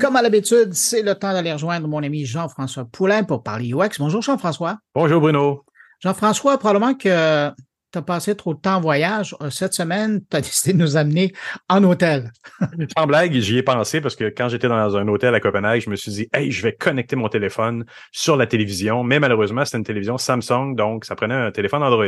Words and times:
Comme 0.00 0.16
à 0.16 0.22
l'habitude, 0.22 0.74
c'est 0.74 1.02
le 1.02 1.14
temps 1.14 1.32
d'aller 1.32 1.52
rejoindre 1.52 1.88
mon 1.88 2.02
ami 2.02 2.24
Jean-François 2.24 2.84
Poulain 2.84 3.24
pour 3.24 3.42
parler 3.42 3.72
UX. 3.72 3.98
Bonjour 3.98 4.22
Jean-François. 4.22 4.78
Bonjour 4.94 5.20
Bruno. 5.20 5.64
Jean-François, 6.00 6.56
probablement 6.58 6.94
que 6.94 7.50
tu 7.92 7.98
as 7.98 8.02
passé 8.02 8.34
trop 8.34 8.54
de 8.54 8.60
temps 8.60 8.76
en 8.76 8.80
voyage. 8.80 9.34
Euh, 9.40 9.50
cette 9.50 9.74
semaine, 9.74 10.20
tu 10.30 10.36
as 10.36 10.40
décidé 10.42 10.72
de 10.72 10.78
nous 10.78 10.96
amener 10.96 11.32
en 11.68 11.82
hôtel. 11.84 12.32
Sans 12.96 13.06
blague, 13.06 13.32
j'y 13.32 13.58
ai 13.58 13.62
pensé 13.62 14.00
parce 14.00 14.16
que 14.16 14.24
quand 14.24 14.48
j'étais 14.48 14.68
dans 14.68 14.96
un 14.96 15.08
hôtel 15.08 15.34
à 15.34 15.40
Copenhague, 15.40 15.80
je 15.80 15.90
me 15.90 15.96
suis 15.96 16.12
dit, 16.12 16.28
hey, 16.32 16.50
je 16.50 16.62
vais 16.62 16.72
connecter 16.72 17.16
mon 17.16 17.28
téléphone 17.28 17.84
sur 18.12 18.36
la 18.36 18.46
télévision. 18.46 19.02
Mais 19.04 19.18
malheureusement, 19.18 19.64
c'était 19.64 19.78
une 19.78 19.84
télévision 19.84 20.18
Samsung, 20.18 20.74
donc 20.74 21.04
ça 21.04 21.16
prenait 21.16 21.34
un 21.34 21.50
téléphone 21.50 21.82
Android. 21.82 22.04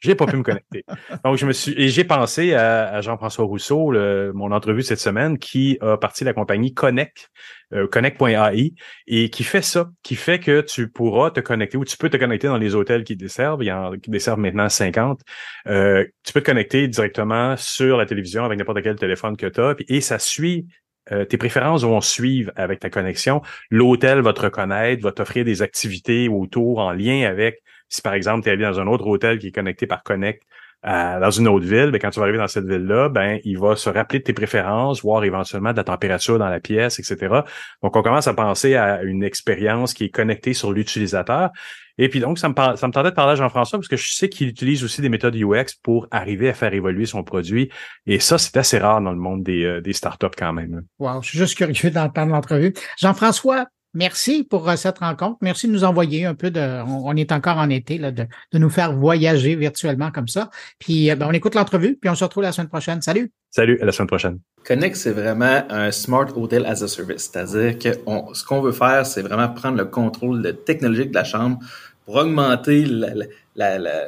J'ai 0.00 0.14
pas 0.14 0.26
pu 0.26 0.36
me 0.36 0.42
connecter. 0.42 0.84
Donc, 1.24 1.36
je 1.36 1.46
me 1.46 1.52
suis, 1.52 1.72
et 1.76 1.88
j'ai 1.88 2.04
pensé 2.04 2.54
à, 2.54 3.00
Jean-François 3.00 3.44
Rousseau, 3.44 3.92
mon 4.34 4.52
entrevue 4.52 4.82
cette 4.82 5.00
semaine, 5.00 5.38
qui 5.38 5.78
a 5.80 5.96
parti 5.96 6.24
de 6.24 6.28
la 6.28 6.34
compagnie 6.34 6.72
Connect, 6.74 7.30
euh, 7.72 7.86
connect.ai 7.86 8.74
et 9.06 9.30
qui 9.30 9.44
fait 9.44 9.62
ça, 9.62 9.90
qui 10.02 10.16
fait 10.16 10.38
que 10.38 10.60
tu 10.60 10.88
pourras 10.88 11.30
te 11.30 11.40
connecter 11.40 11.76
ou 11.76 11.84
tu 11.84 11.96
peux 11.96 12.10
te 12.10 12.16
connecter 12.16 12.48
dans 12.48 12.58
les 12.58 12.74
hôtels 12.74 13.04
qui 13.04 13.16
desservent, 13.16 13.62
il 13.62 13.66
y 13.66 13.72
en 13.72 13.92
qui 13.98 14.10
desservent 14.10 14.40
maintenant 14.40 14.68
50. 14.68 15.20
Euh, 15.68 16.04
tu 16.24 16.32
peux 16.32 16.40
te 16.40 16.46
connecter 16.46 16.88
directement 16.88 17.56
sur 17.56 17.96
la 17.96 18.06
télévision 18.06 18.44
avec 18.44 18.58
n'importe 18.58 18.82
quel 18.82 18.96
téléphone 18.96 19.36
que 19.36 19.46
tu 19.46 19.60
as 19.60 19.74
et 19.88 20.00
ça 20.00 20.18
suit 20.18 20.66
euh, 21.12 21.24
tes 21.24 21.38
préférences 21.38 21.82
vont 21.82 22.00
suivre 22.00 22.52
avec 22.56 22.80
ta 22.80 22.90
connexion. 22.90 23.42
L'hôtel 23.70 24.20
va 24.20 24.32
te 24.32 24.42
reconnaître, 24.42 25.02
va 25.02 25.12
t'offrir 25.12 25.44
des 25.44 25.62
activités 25.62 26.28
autour 26.28 26.78
en 26.78 26.92
lien 26.92 27.28
avec, 27.28 27.62
si 27.88 28.02
par 28.02 28.14
exemple 28.14 28.42
tu 28.42 28.48
es 28.48 28.52
allé 28.52 28.64
dans 28.64 28.80
un 28.80 28.86
autre 28.86 29.06
hôtel 29.06 29.38
qui 29.38 29.48
est 29.48 29.52
connecté 29.52 29.86
par 29.86 30.02
Connect, 30.02 30.42
dans 30.82 31.30
une 31.30 31.48
autre 31.48 31.66
ville, 31.66 31.90
ben, 31.90 31.98
quand 31.98 32.10
tu 32.10 32.20
vas 32.20 32.24
arriver 32.24 32.38
dans 32.38 32.48
cette 32.48 32.66
ville-là, 32.66 33.08
ben, 33.08 33.38
il 33.44 33.58
va 33.58 33.76
se 33.76 33.90
rappeler 33.90 34.20
de 34.20 34.24
tes 34.24 34.32
préférences, 34.32 35.02
voir 35.02 35.24
éventuellement 35.24 35.72
de 35.72 35.76
la 35.76 35.84
température 35.84 36.38
dans 36.38 36.48
la 36.48 36.60
pièce, 36.60 36.98
etc. 36.98 37.42
Donc, 37.82 37.96
on 37.96 38.02
commence 38.02 38.28
à 38.28 38.34
penser 38.34 38.76
à 38.76 39.02
une 39.02 39.22
expérience 39.22 39.94
qui 39.94 40.04
est 40.04 40.10
connectée 40.10 40.54
sur 40.54 40.72
l'utilisateur. 40.72 41.50
Et 41.98 42.08
puis 42.08 42.20
donc, 42.20 42.38
ça 42.38 42.48
me, 42.48 42.54
ça 42.54 42.86
me 42.86 42.92
tentait 42.92 43.10
de 43.10 43.14
parler 43.14 43.32
à 43.32 43.34
Jean-François 43.34 43.78
parce 43.78 43.88
que 43.88 43.96
je 43.96 44.10
sais 44.10 44.30
qu'il 44.30 44.48
utilise 44.48 44.82
aussi 44.84 45.02
des 45.02 45.10
méthodes 45.10 45.36
UX 45.36 45.74
pour 45.82 46.06
arriver 46.10 46.48
à 46.48 46.54
faire 46.54 46.72
évoluer 46.72 47.04
son 47.04 47.22
produit. 47.22 47.70
Et 48.06 48.20
ça, 48.20 48.38
c'est 48.38 48.56
assez 48.56 48.78
rare 48.78 49.02
dans 49.02 49.10
le 49.10 49.18
monde 49.18 49.42
des, 49.42 49.64
euh, 49.64 49.80
des 49.82 49.92
startups 49.92 50.28
quand 50.34 50.54
même. 50.54 50.82
Wow, 50.98 51.20
je 51.20 51.28
suis 51.28 51.38
juste 51.38 51.58
curieux 51.58 51.90
d'entendre 51.90 52.32
l'entrevue. 52.32 52.72
Jean-François, 52.98 53.66
Merci 53.94 54.44
pour 54.44 54.68
euh, 54.68 54.76
cette 54.76 54.98
rencontre. 54.98 55.38
Merci 55.40 55.66
de 55.66 55.72
nous 55.72 55.82
envoyer 55.82 56.24
un 56.24 56.34
peu 56.34 56.50
de. 56.50 56.60
On, 56.86 57.16
est 57.16 57.32
encore 57.32 57.56
en 57.56 57.68
été, 57.70 57.98
là, 57.98 58.12
de, 58.12 58.24
de, 58.52 58.58
nous 58.58 58.70
faire 58.70 58.92
voyager 58.96 59.56
virtuellement 59.56 60.12
comme 60.12 60.28
ça. 60.28 60.50
Puis 60.78 61.10
euh, 61.10 61.16
ben, 61.16 61.26
on 61.28 61.32
écoute 61.32 61.56
l'entrevue, 61.56 61.96
puis 62.00 62.08
on 62.08 62.14
se 62.14 62.22
retrouve 62.22 62.44
la 62.44 62.52
semaine 62.52 62.68
prochaine. 62.68 63.02
Salut. 63.02 63.32
Salut, 63.50 63.80
à 63.80 63.84
la 63.84 63.90
semaine 63.90 64.06
prochaine. 64.06 64.38
Connect, 64.64 64.94
c'est 64.94 65.10
vraiment 65.10 65.64
un 65.68 65.90
Smart 65.90 66.28
Hotel 66.36 66.66
as 66.66 66.82
a 66.82 66.88
Service. 66.88 67.30
C'est-à-dire 67.32 67.78
que 67.78 67.98
ce 68.34 68.44
qu'on 68.44 68.60
veut 68.60 68.72
faire, 68.72 69.04
c'est 69.06 69.22
vraiment 69.22 69.48
prendre 69.48 69.76
le 69.76 69.86
contrôle 69.86 70.56
technologique 70.64 71.10
de 71.10 71.16
la 71.16 71.24
chambre 71.24 71.58
pour 72.04 72.14
augmenter 72.14 72.84
la, 72.84 73.08
la, 73.56 73.78
la, 73.78 74.02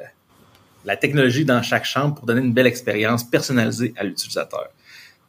la 0.85 0.97
technologie 0.97 1.45
dans 1.45 1.63
chaque 1.63 1.85
chambre 1.85 2.15
pour 2.15 2.27
donner 2.27 2.41
une 2.41 2.53
belle 2.53 2.69
expérience 2.69 3.25
personnalisée 3.25 3.95
à 3.97 4.05
l'utilisateur 4.05 4.69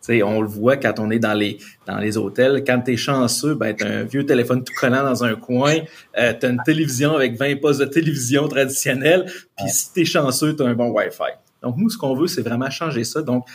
on 0.09 0.42
le 0.42 0.48
voit 0.48 0.78
quand 0.78 1.00
on 1.00 1.09
est 1.12 1.20
dans 1.20 1.34
les 1.34 1.58
dans 1.88 1.98
les 1.98 2.18
hôtels. 2.18 2.64
Quand 2.66 2.82
tu 2.82 2.94
es 2.94 2.98
chanceux, 2.98 3.56
ben, 3.56 3.76
tu 3.76 3.86
un 3.86 4.04
vieux 4.04 4.26
téléphone 4.26 4.64
tout 4.64 4.73
collant 4.80 5.04
dans 5.04 5.23
un 5.23 5.36
coin, 5.36 5.76
euh, 6.18 6.34
tu 6.40 6.46
as 6.46 6.50
une 6.50 6.62
télévision 6.66 7.16
avec 7.16 7.38
20 7.38 7.59
postes 7.62 7.80
de 7.80 7.86
télévision 7.86 8.48
traditionnelle, 8.48 9.26
puis 9.58 9.70
si 9.70 9.94
tu 9.94 10.02
es 10.02 10.06
chanceux, 10.06 10.56
tu 10.56 10.64
as 10.64 10.68
un 10.68 10.74
bon 10.74 10.90
Wi-Fi. 10.90 11.38
Donc, 11.62 11.78
nous, 11.78 11.90
ce 11.90 11.98
qu'on 11.98 12.14
veut, 12.14 12.28
c'est 12.28 12.42
vraiment 12.42 12.70
changer 12.70 13.06
ça. 13.06 13.22
Donc, 13.22 13.46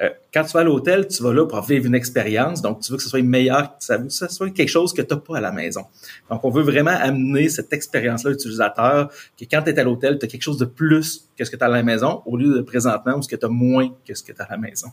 euh, 0.00 0.10
quand 0.32 0.44
tu 0.44 0.52
vas 0.52 0.60
à 0.60 0.64
l'hôtel, 0.64 1.06
tu 1.06 1.22
vas 1.22 1.32
là 1.32 1.46
pour 1.46 1.62
vivre 1.62 1.86
une 1.86 1.94
expérience. 1.94 2.60
Donc, 2.60 2.80
tu 2.80 2.90
veux 2.90 2.98
que 2.98 3.02
ce 3.02 3.08
soit 3.08 3.22
meilleur, 3.22 3.78
que 3.78 3.84
ça 3.84 4.28
soit 4.28 4.50
quelque 4.50 4.68
chose 4.68 4.92
que 4.92 5.02
tu 5.02 5.14
n'as 5.14 5.20
pas 5.20 5.38
à 5.38 5.40
la 5.40 5.52
maison. 5.52 5.82
Donc, 6.30 6.44
on 6.44 6.50
veut 6.50 6.62
vraiment 6.62 6.90
amener 6.90 7.48
cette 7.48 7.72
expérience-là 7.72 8.32
utilisateur, 8.32 9.10
que 9.38 9.44
quand 9.50 9.62
tu 9.62 9.70
es 9.70 9.78
à 9.78 9.84
l'hôtel, 9.84 10.18
tu 10.18 10.26
as 10.26 10.28
quelque 10.28 10.42
chose 10.42 10.58
de 10.58 10.64
plus 10.64 11.28
que 11.36 11.44
ce 11.44 11.50
que 11.50 11.56
tu 11.56 11.62
as 11.62 11.66
à 11.66 11.70
la 11.70 11.82
maison, 11.82 12.22
au 12.26 12.36
lieu 12.36 12.54
de 12.54 12.60
présentement 12.60 13.16
où 13.16 13.22
ce 13.22 13.28
que 13.28 13.36
tu 13.36 13.46
as 13.46 13.48
moins 13.48 13.88
que 14.06 14.14
ce 14.14 14.22
que 14.22 14.32
tu 14.32 14.42
as 14.42 14.44
à 14.44 14.50
la 14.50 14.58
maison. 14.58 14.88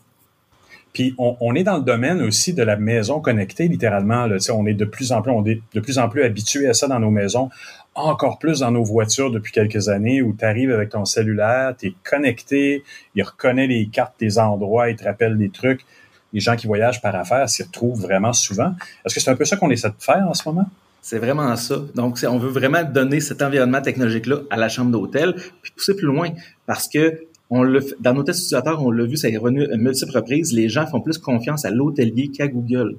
Puis 0.93 1.15
on, 1.17 1.55
est 1.55 1.63
dans 1.63 1.77
le 1.77 1.83
domaine 1.83 2.21
aussi 2.21 2.53
de 2.53 2.63
la 2.63 2.75
maison 2.75 3.21
connectée, 3.21 3.67
littéralement. 3.67 4.27
On 4.51 4.65
est 4.65 4.73
de 4.73 4.85
plus 4.85 5.11
en 5.13 5.21
plus, 5.21 5.31
on 5.31 5.45
est 5.45 5.61
de 5.73 5.79
plus 5.79 5.97
en 5.97 6.09
plus 6.09 6.23
habitué 6.23 6.67
à 6.67 6.73
ça 6.73 6.87
dans 6.87 6.99
nos 6.99 7.11
maisons, 7.11 7.49
encore 7.95 8.39
plus 8.39 8.59
dans 8.59 8.71
nos 8.71 8.83
voitures 8.83 9.31
depuis 9.31 9.53
quelques 9.53 9.87
années, 9.87 10.21
où 10.21 10.35
tu 10.37 10.43
arrives 10.43 10.71
avec 10.71 10.89
ton 10.89 11.05
cellulaire, 11.05 11.75
tu 11.77 11.87
es 11.87 11.93
connecté, 12.03 12.83
il 13.15 13.23
reconnaît 13.23 13.67
les 13.67 13.87
cartes 13.87 14.15
des 14.19 14.37
endroits, 14.37 14.89
il 14.89 14.97
te 14.97 15.05
rappelle 15.05 15.37
des 15.37 15.49
trucs. 15.49 15.85
Les 16.33 16.39
gens 16.39 16.55
qui 16.55 16.67
voyagent 16.67 17.01
par 17.01 17.15
affaires 17.15 17.49
s'y 17.49 17.63
retrouvent 17.63 18.01
vraiment 18.01 18.33
souvent. 18.33 18.73
Est-ce 19.05 19.15
que 19.15 19.21
c'est 19.21 19.31
un 19.31 19.35
peu 19.35 19.45
ça 19.45 19.57
qu'on 19.57 19.69
essaie 19.69 19.89
de 19.89 19.95
faire 19.99 20.25
en 20.27 20.33
ce 20.33 20.47
moment? 20.47 20.65
C'est 21.01 21.17
vraiment 21.17 21.55
ça. 21.55 21.77
Donc, 21.95 22.19
on 22.27 22.37
veut 22.37 22.51
vraiment 22.51 22.83
donner 22.83 23.19
cet 23.21 23.41
environnement 23.41 23.81
technologique-là 23.81 24.41
à 24.49 24.57
la 24.57 24.69
chambre 24.69 24.91
d'hôtel, 24.91 25.35
puis 25.61 25.71
pousser 25.75 25.95
plus 25.95 26.05
loin, 26.05 26.29
parce 26.67 26.87
que 26.87 27.23
on 27.51 27.63
le, 27.63 27.85
dans 27.99 28.13
nos 28.13 28.23
tests 28.23 28.39
utilisateurs, 28.39 28.81
on 28.83 28.91
l'a 28.91 29.05
vu, 29.05 29.17
ça 29.17 29.29
est 29.29 29.37
revenu 29.37 29.69
à 29.71 29.75
multiples 29.75 30.15
reprises, 30.15 30.53
les 30.53 30.69
gens 30.69 30.87
font 30.87 31.01
plus 31.01 31.17
confiance 31.17 31.65
à 31.65 31.69
l'hôtelier 31.69 32.29
qu'à 32.29 32.47
Google. 32.47 32.97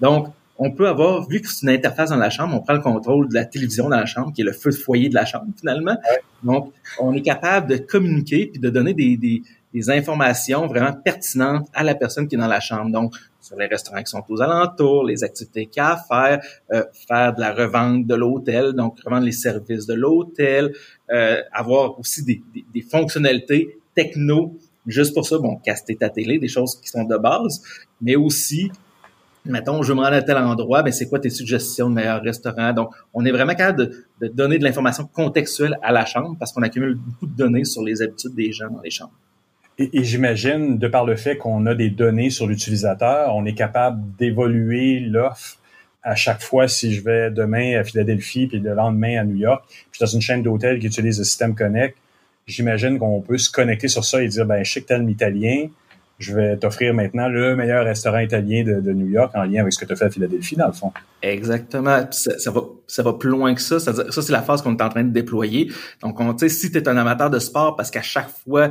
Donc, 0.00 0.28
on 0.62 0.70
peut 0.70 0.88
avoir, 0.88 1.26
vu 1.28 1.40
que 1.40 1.48
c'est 1.48 1.62
une 1.62 1.72
interface 1.72 2.10
dans 2.10 2.16
la 2.16 2.30
chambre, 2.30 2.54
on 2.54 2.60
prend 2.60 2.72
le 2.72 2.80
contrôle 2.80 3.28
de 3.28 3.34
la 3.34 3.44
télévision 3.44 3.88
dans 3.88 3.96
la 3.96 4.06
chambre, 4.06 4.32
qui 4.32 4.40
est 4.40 4.44
le 4.44 4.52
feu 4.52 4.70
de 4.70 4.76
foyer 4.76 5.10
de 5.10 5.14
la 5.14 5.26
chambre, 5.26 5.46
finalement. 5.58 5.96
Donc, 6.42 6.72
on 6.98 7.14
est 7.14 7.22
capable 7.22 7.66
de 7.68 7.76
communiquer 7.76 8.46
puis 8.46 8.60
de 8.60 8.70
donner 8.70 8.94
des, 8.94 9.16
des, 9.18 9.42
des, 9.72 9.90
informations 9.90 10.66
vraiment 10.66 10.92
pertinentes 10.92 11.68
à 11.72 11.82
la 11.82 11.94
personne 11.94 12.26
qui 12.26 12.34
est 12.34 12.38
dans 12.38 12.46
la 12.46 12.60
chambre. 12.60 12.90
Donc, 12.90 13.14
sur 13.40 13.56
les 13.56 13.66
restaurants 13.66 14.02
qui 14.02 14.10
sont 14.10 14.22
aux 14.28 14.40
alentours, 14.42 15.04
les 15.04 15.24
activités 15.24 15.66
qu'il 15.66 15.82
y 15.82 15.84
a 15.84 15.92
à 15.92 15.96
faire, 15.96 16.42
euh, 16.72 16.84
faire 17.08 17.34
de 17.34 17.40
la 17.40 17.52
revente 17.52 18.06
de 18.06 18.14
l'hôtel, 18.14 18.72
donc 18.72 19.00
revendre 19.00 19.24
les 19.24 19.32
services 19.32 19.86
de 19.86 19.94
l'hôtel, 19.94 20.74
euh, 21.10 21.40
avoir 21.52 21.98
aussi 21.98 22.22
des, 22.22 22.42
des, 22.54 22.64
des 22.72 22.82
fonctionnalités 22.82 23.79
techno, 23.94 24.56
juste 24.86 25.14
pour 25.14 25.26
ça, 25.26 25.38
bon, 25.38 25.56
caster 25.56 25.96
ta 25.96 26.08
télé, 26.08 26.38
des 26.38 26.48
choses 26.48 26.80
qui 26.80 26.88
sont 26.88 27.04
de 27.04 27.16
base, 27.16 27.62
mais 28.00 28.16
aussi, 28.16 28.70
mettons, 29.44 29.82
je 29.82 29.92
me 29.92 30.00
rends 30.00 30.06
à 30.06 30.22
tel 30.22 30.36
endroit, 30.36 30.82
ben 30.82 30.92
c'est 30.92 31.08
quoi 31.08 31.18
tes 31.18 31.30
suggestions 31.30 31.88
de 31.88 31.94
meilleurs 31.94 32.22
restaurants? 32.22 32.72
Donc, 32.72 32.90
on 33.14 33.24
est 33.24 33.32
vraiment 33.32 33.54
capable 33.54 33.90
de, 34.20 34.28
donner 34.28 34.58
de 34.58 34.64
l'information 34.64 35.08
contextuelle 35.12 35.78
à 35.82 35.92
la 35.92 36.04
chambre 36.04 36.36
parce 36.38 36.52
qu'on 36.52 36.62
accumule 36.62 36.94
beaucoup 36.96 37.26
de 37.26 37.36
données 37.36 37.64
sur 37.64 37.82
les 37.82 38.02
habitudes 38.02 38.34
des 38.34 38.52
gens 38.52 38.70
dans 38.70 38.82
les 38.82 38.90
chambres. 38.90 39.12
Et, 39.78 40.04
j'imagine, 40.04 40.76
de 40.76 40.88
par 40.88 41.06
le 41.06 41.16
fait 41.16 41.38
qu'on 41.38 41.64
a 41.64 41.74
des 41.74 41.88
données 41.88 42.28
sur 42.28 42.46
l'utilisateur, 42.46 43.34
on 43.34 43.46
est 43.46 43.54
capable 43.54 44.02
d'évoluer 44.18 45.00
l'offre 45.00 45.56
à 46.02 46.14
chaque 46.14 46.42
fois 46.42 46.68
si 46.68 46.92
je 46.92 47.02
vais 47.02 47.30
demain 47.30 47.78
à 47.78 47.84
Philadelphie 47.84 48.46
puis 48.46 48.58
le 48.58 48.74
lendemain 48.74 49.18
à 49.18 49.24
New 49.24 49.36
York. 49.36 49.64
Puis 49.90 49.98
dans 50.00 50.06
une 50.06 50.20
chaîne 50.20 50.42
d'hôtels 50.42 50.80
qui 50.80 50.86
utilise 50.86 51.18
le 51.18 51.24
système 51.24 51.54
Connect, 51.54 51.96
j'imagine 52.46 52.98
qu'on 52.98 53.20
peut 53.20 53.38
se 53.38 53.50
connecter 53.50 53.88
sur 53.88 54.04
ça 54.04 54.22
et 54.22 54.28
dire, 54.28 54.46
ben, 54.46 54.64
je 54.64 54.72
sais 54.72 54.82
que 54.82 54.86
t'es 54.86 55.02
italien, 55.04 55.68
je 56.20 56.34
vais 56.34 56.56
t'offrir 56.58 56.92
maintenant 56.92 57.28
le 57.28 57.56
meilleur 57.56 57.84
restaurant 57.84 58.18
italien 58.18 58.62
de, 58.62 58.92
New 58.92 59.08
York 59.08 59.32
en 59.34 59.44
lien 59.44 59.62
avec 59.62 59.72
ce 59.72 59.78
que 59.78 59.86
tu 59.86 59.92
as 59.94 59.96
fait 59.96 60.04
à 60.04 60.10
Philadelphie, 60.10 60.54
dans 60.54 60.66
le 60.66 60.72
fond. 60.72 60.92
Exactement. 61.22 62.06
Ça, 62.10 62.50
va, 62.50 62.60
ça 62.86 63.02
va 63.02 63.14
plus 63.14 63.30
loin 63.30 63.54
que 63.54 63.60
ça. 63.60 63.80
Ça, 63.80 63.92
c'est 64.10 64.32
la 64.32 64.42
phase 64.42 64.60
qu'on 64.60 64.76
est 64.76 64.82
en 64.82 64.90
train 64.90 65.02
de 65.02 65.12
déployer. 65.12 65.72
Donc, 66.02 66.20
on, 66.20 66.36
si 66.36 66.70
tu 66.70 66.76
es 66.76 66.88
un 66.88 66.96
amateur 66.98 67.30
de 67.30 67.38
sport, 67.38 67.74
parce 67.74 67.90
qu'à 67.90 68.02
chaque 68.02 68.28
fois, 68.28 68.70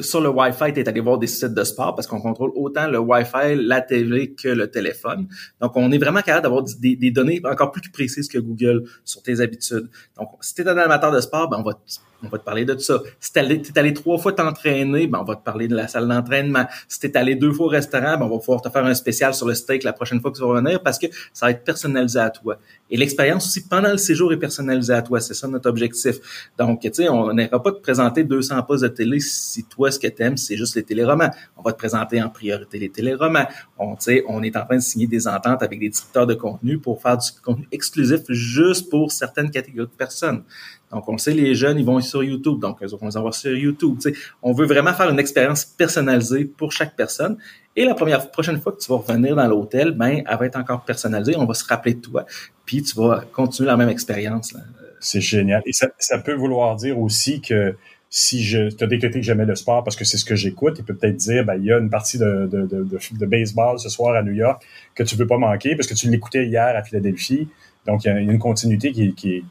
sur 0.00 0.20
le 0.20 0.28
Wi-Fi, 0.28 0.72
tu 0.72 0.80
es 0.80 0.88
allé 0.88 1.00
voir 1.00 1.18
des 1.18 1.26
sites 1.26 1.54
de 1.54 1.64
sport 1.64 1.94
parce 1.94 2.06
qu'on 2.06 2.20
contrôle 2.20 2.50
autant 2.54 2.88
le 2.88 2.98
Wi-Fi, 2.98 3.54
la 3.56 3.80
télé 3.80 4.32
que 4.32 4.48
le 4.48 4.68
téléphone. 4.68 5.28
Donc, 5.60 5.76
on 5.76 5.90
est 5.92 5.98
vraiment 5.98 6.20
capable 6.20 6.44
d'avoir 6.44 6.62
des, 6.62 6.96
des, 6.96 7.10
données 7.10 7.40
encore 7.44 7.70
plus 7.70 7.90
précises 7.90 8.28
que 8.28 8.38
Google 8.38 8.84
sur 9.04 9.22
tes 9.22 9.40
habitudes. 9.40 9.88
Donc, 10.16 10.28
si 10.40 10.54
tu 10.54 10.62
es 10.62 10.68
un 10.68 10.76
amateur 10.76 11.12
de 11.12 11.20
sport, 11.20 11.48
ben, 11.48 11.58
on 11.58 11.62
va 11.62 11.78
on 12.22 12.28
va 12.28 12.38
te 12.38 12.44
parler 12.44 12.64
de 12.64 12.76
ça. 12.78 13.00
Si 13.20 13.32
tu 13.32 13.38
es 13.38 13.78
allé 13.78 13.92
trois 13.92 14.18
fois 14.18 14.32
t'entraîner, 14.32 15.06
ben 15.06 15.20
on 15.20 15.24
va 15.24 15.36
te 15.36 15.42
parler 15.42 15.68
de 15.68 15.74
la 15.74 15.88
salle 15.88 16.08
d'entraînement. 16.08 16.66
Si 16.88 17.00
tu 17.00 17.06
es 17.06 17.16
allé 17.16 17.34
deux 17.34 17.52
fois 17.52 17.66
au 17.66 17.68
restaurant, 17.68 18.16
ben 18.18 18.26
on 18.26 18.30
va 18.30 18.38
pouvoir 18.38 18.62
te 18.62 18.68
faire 18.68 18.84
un 18.84 18.94
spécial 18.94 19.34
sur 19.34 19.46
le 19.46 19.54
steak 19.54 19.82
la 19.84 19.92
prochaine 19.92 20.20
fois 20.20 20.30
que 20.30 20.36
tu 20.36 20.42
vas 20.42 20.48
revenir 20.48 20.82
parce 20.82 20.98
que 20.98 21.06
ça 21.32 21.46
va 21.46 21.50
être 21.50 21.64
personnalisé 21.64 22.18
à 22.18 22.30
toi. 22.30 22.58
Et 22.90 22.96
l'expérience 22.96 23.46
aussi 23.46 23.66
pendant 23.66 23.90
le 23.90 23.96
séjour 23.96 24.32
est 24.32 24.38
personnalisée 24.38 24.92
à 24.92 25.02
toi. 25.02 25.20
C'est 25.20 25.34
ça 25.34 25.48
notre 25.48 25.68
objectif. 25.68 26.16
Donc, 26.58 26.80
tu 26.80 26.90
sais, 26.92 27.08
on 27.08 27.32
n'ira 27.32 27.62
pas 27.62 27.72
te 27.72 27.80
présenter 27.80 28.24
200 28.24 28.62
postes 28.62 28.84
de 28.84 28.88
télé 28.88 29.18
si 29.20 29.64
toi, 29.64 29.90
ce 29.90 29.98
que 29.98 30.08
tu 30.08 30.22
aimes, 30.22 30.36
c'est 30.36 30.56
juste 30.56 30.76
les 30.76 30.82
téléromans. 30.82 31.30
On 31.56 31.62
va 31.62 31.72
te 31.72 31.78
présenter 31.78 32.22
en 32.22 32.28
priorité 32.28 32.78
les 32.78 32.90
téléromans. 32.90 33.46
On, 33.78 33.96
on 34.28 34.42
est 34.42 34.56
en 34.56 34.64
train 34.64 34.76
de 34.76 34.82
signer 34.82 35.06
des 35.06 35.26
ententes 35.26 35.62
avec 35.62 35.80
des 35.80 35.88
directeurs 35.88 36.26
de 36.26 36.34
contenu 36.34 36.78
pour 36.78 37.00
faire 37.00 37.16
du 37.16 37.28
contenu 37.42 37.66
exclusif 37.72 38.20
juste 38.28 38.90
pour 38.90 39.10
certaines 39.10 39.50
catégories 39.50 39.88
de 39.88 39.96
personnes. 39.96 40.44
Donc, 40.92 41.08
on 41.08 41.16
sait, 41.16 41.32
les 41.32 41.54
jeunes, 41.54 41.78
ils 41.78 41.84
vont 41.84 42.00
sur 42.00 42.22
YouTube. 42.22 42.60
Donc, 42.60 42.78
ils 42.82 42.88
vont 42.88 43.06
les 43.06 43.16
avoir 43.16 43.34
sur 43.34 43.56
YouTube. 43.56 43.98
on 44.42 44.52
veut 44.52 44.66
vraiment 44.66 44.92
faire 44.92 45.08
une 45.08 45.18
expérience 45.18 45.64
personnalisée 45.64 46.44
pour 46.44 46.70
chaque 46.72 46.94
personne. 46.96 47.38
Et 47.74 47.86
la 47.86 47.94
première 47.94 48.30
prochaine 48.30 48.60
fois 48.60 48.72
que 48.72 48.78
tu 48.78 48.90
vas 48.90 48.98
revenir 48.98 49.34
dans 49.34 49.48
l'hôtel, 49.48 49.92
ben, 49.92 50.22
elle 50.28 50.38
va 50.38 50.46
être 50.46 50.56
encore 50.56 50.84
personnalisée. 50.84 51.34
On 51.36 51.46
va 51.46 51.54
se 51.54 51.64
rappeler 51.64 51.94
de 51.94 52.00
toi. 52.00 52.26
Puis, 52.66 52.82
tu 52.82 52.94
vas 52.96 53.24
continuer 53.32 53.68
la 53.68 53.76
même 53.78 53.88
expérience. 53.88 54.54
C'est 55.00 55.22
génial. 55.22 55.62
Et 55.64 55.72
ça, 55.72 56.18
peut 56.18 56.34
vouloir 56.34 56.76
dire 56.76 56.98
aussi 56.98 57.40
que 57.40 57.74
si 58.10 58.44
je 58.44 58.66
as 58.82 58.86
décrété 58.86 59.20
que 59.20 59.24
j'aimais 59.24 59.46
le 59.46 59.54
sport 59.54 59.82
parce 59.82 59.96
que 59.96 60.04
c'est 60.04 60.18
ce 60.18 60.26
que 60.26 60.36
j'écoute, 60.36 60.76
il 60.78 60.84
peut 60.84 60.94
peut-être 60.94 61.16
dire 61.16 61.46
ben, 61.46 61.54
il 61.56 61.64
y 61.64 61.72
a 61.72 61.78
une 61.78 61.88
partie 61.88 62.18
de, 62.18 62.46
de, 62.46 62.66
de, 62.66 62.84
de, 62.84 63.26
baseball 63.26 63.78
ce 63.78 63.88
soir 63.88 64.14
à 64.14 64.22
New 64.22 64.34
York 64.34 64.62
que 64.94 65.02
tu 65.02 65.16
veux 65.16 65.26
pas 65.26 65.38
manquer 65.38 65.74
parce 65.74 65.88
que 65.88 65.94
tu 65.94 66.10
l'écoutais 66.10 66.44
hier 66.44 66.76
à 66.76 66.82
Philadelphie. 66.82 67.48
Donc, 67.86 68.04
il 68.04 68.08
y 68.08 68.10
a 68.10 68.18
une 68.18 68.38
continuité 68.38 68.92
qui, 68.92 69.14
qui 69.14 69.44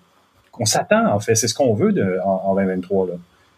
qu'on 0.62 0.66
s'attend, 0.66 1.12
en 1.12 1.20
fait. 1.20 1.36
C'est 1.36 1.48
ce 1.48 1.56
qu'on 1.56 1.74
veut 1.74 1.92
de, 1.92 2.20
en, 2.24 2.52
en 2.52 2.56
2023. 2.56 3.08
Là. 3.08 3.14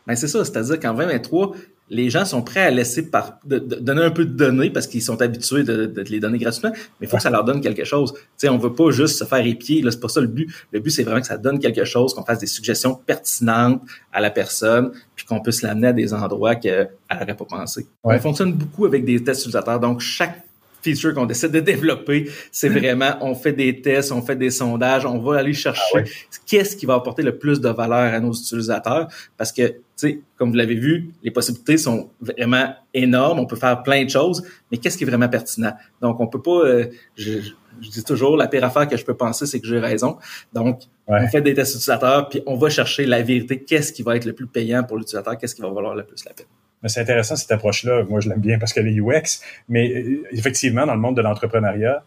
Ben 0.07 0.15
c'est 0.15 0.27
ça, 0.27 0.43
c'est-à-dire 0.43 0.79
qu'en 0.79 0.93
2023, 0.93 1.53
les 1.89 2.09
gens 2.09 2.25
sont 2.25 2.41
prêts 2.41 2.61
à 2.61 2.71
laisser 2.71 3.09
par, 3.09 3.39
de, 3.45 3.57
donner 3.57 4.03
un 4.03 4.09
peu 4.09 4.25
de 4.25 4.31
données 4.31 4.69
parce 4.69 4.87
qu'ils 4.87 5.01
sont 5.01 5.21
habitués 5.21 5.63
de, 5.63 5.85
de, 5.85 6.01
les 6.03 6.19
donner 6.19 6.37
gratuitement, 6.37 6.71
mais 6.73 7.07
il 7.07 7.07
faut 7.07 7.17
que 7.17 7.23
ça 7.23 7.29
leur 7.29 7.43
donne 7.43 7.61
quelque 7.61 7.83
chose. 7.83 8.13
Tu 8.13 8.21
sais, 8.37 8.49
on 8.49 8.57
veut 8.57 8.73
pas 8.73 8.91
juste 8.91 9.17
se 9.17 9.25
faire 9.25 9.45
épier, 9.45 9.81
là, 9.81 9.91
c'est 9.91 9.99
pas 9.99 10.07
ça 10.07 10.21
le 10.21 10.27
but. 10.27 10.49
Le 10.71 10.79
but, 10.79 10.91
c'est 10.91 11.03
vraiment 11.03 11.21
que 11.21 11.27
ça 11.27 11.37
donne 11.37 11.59
quelque 11.59 11.83
chose, 11.83 12.13
qu'on 12.13 12.23
fasse 12.23 12.39
des 12.39 12.47
suggestions 12.47 12.95
pertinentes 12.95 13.81
à 14.11 14.21
la 14.21 14.31
personne, 14.31 14.91
puis 15.15 15.25
qu'on 15.25 15.41
puisse 15.41 15.61
l'amener 15.61 15.87
à 15.87 15.93
des 15.93 16.13
endroits 16.13 16.55
qu'elle 16.55 16.89
n'aurait 17.11 17.35
pas 17.35 17.45
pensé. 17.45 17.85
On 18.03 18.17
fonctionne 18.19 18.53
beaucoup 18.53 18.85
avec 18.85 19.05
des 19.05 19.21
tests 19.23 19.41
utilisateurs, 19.41 19.79
donc 19.79 19.99
chaque 19.99 20.41
feature 20.83 21.13
qu'on 21.13 21.25
décide 21.25 21.51
de 21.51 21.59
développer, 21.59 22.29
c'est 22.51 22.69
mm. 22.69 22.77
vraiment, 22.77 23.17
on 23.21 23.35
fait 23.35 23.53
des 23.53 23.81
tests, 23.81 24.11
on 24.11 24.21
fait 24.21 24.35
des 24.35 24.49
sondages, 24.49 25.05
on 25.05 25.19
va 25.19 25.37
aller 25.37 25.53
chercher 25.53 25.81
ah 25.95 26.37
qu'est-ce 26.45 26.75
qui 26.75 26.85
va 26.85 26.95
apporter 26.95 27.23
le 27.23 27.37
plus 27.37 27.61
de 27.61 27.69
valeur 27.69 28.13
à 28.13 28.19
nos 28.19 28.33
utilisateurs. 28.33 29.07
Parce 29.37 29.51
que, 29.51 29.67
tu 29.67 29.75
sais, 29.95 30.19
comme 30.37 30.49
vous 30.49 30.55
l'avez 30.55 30.75
vu, 30.75 31.11
les 31.23 31.31
possibilités 31.31 31.77
sont 31.77 32.09
vraiment 32.19 32.73
énormes. 32.93 33.39
On 33.39 33.45
peut 33.45 33.55
faire 33.55 33.81
plein 33.83 34.03
de 34.03 34.09
choses, 34.09 34.43
mais 34.71 34.77
qu'est-ce 34.77 34.97
qui 34.97 35.03
est 35.03 35.07
vraiment 35.07 35.29
pertinent? 35.29 35.73
Donc, 36.01 36.19
on 36.19 36.27
peut 36.27 36.41
pas, 36.41 36.65
euh, 36.65 36.85
je, 37.15 37.39
dis 37.79 38.03
toujours, 38.03 38.37
la 38.37 38.47
pire 38.47 38.63
affaire 38.63 38.87
que 38.87 38.97
je 38.97 39.05
peux 39.05 39.15
penser, 39.15 39.45
c'est 39.45 39.59
que 39.59 39.67
j'ai 39.67 39.79
raison. 39.79 40.17
Donc, 40.53 40.81
on 41.07 41.27
fait 41.27 41.41
des 41.41 41.53
tests 41.53 41.75
utilisateurs, 41.75 42.29
puis 42.29 42.41
on 42.45 42.55
va 42.55 42.69
chercher 42.69 43.05
la 43.05 43.21
vérité. 43.21 43.63
Qu'est-ce 43.63 43.93
qui 43.93 44.03
va 44.03 44.15
être 44.15 44.25
le 44.25 44.33
plus 44.33 44.47
payant 44.47 44.83
pour 44.83 44.97
l'utilisateur? 44.97 45.37
Qu'est-ce 45.37 45.55
qui 45.55 45.61
va 45.61 45.69
valoir 45.69 45.95
le 45.95 46.03
plus 46.03 46.23
la 46.25 46.33
peine? 46.33 46.47
C'est 46.89 47.01
intéressant 47.01 47.35
cette 47.35 47.51
approche-là. 47.51 48.03
Moi, 48.09 48.19
je 48.19 48.29
l'aime 48.29 48.41
bien 48.41 48.59
parce 48.59 48.73
qu'elle 48.73 48.87
est 48.87 48.99
UX. 48.99 49.41
Mais 49.69 49.91
euh, 49.93 50.23
effectivement, 50.31 50.85
dans 50.85 50.95
le 50.95 50.99
monde 50.99 51.15
de 51.15 51.21
l'entrepreneuriat, 51.21 52.03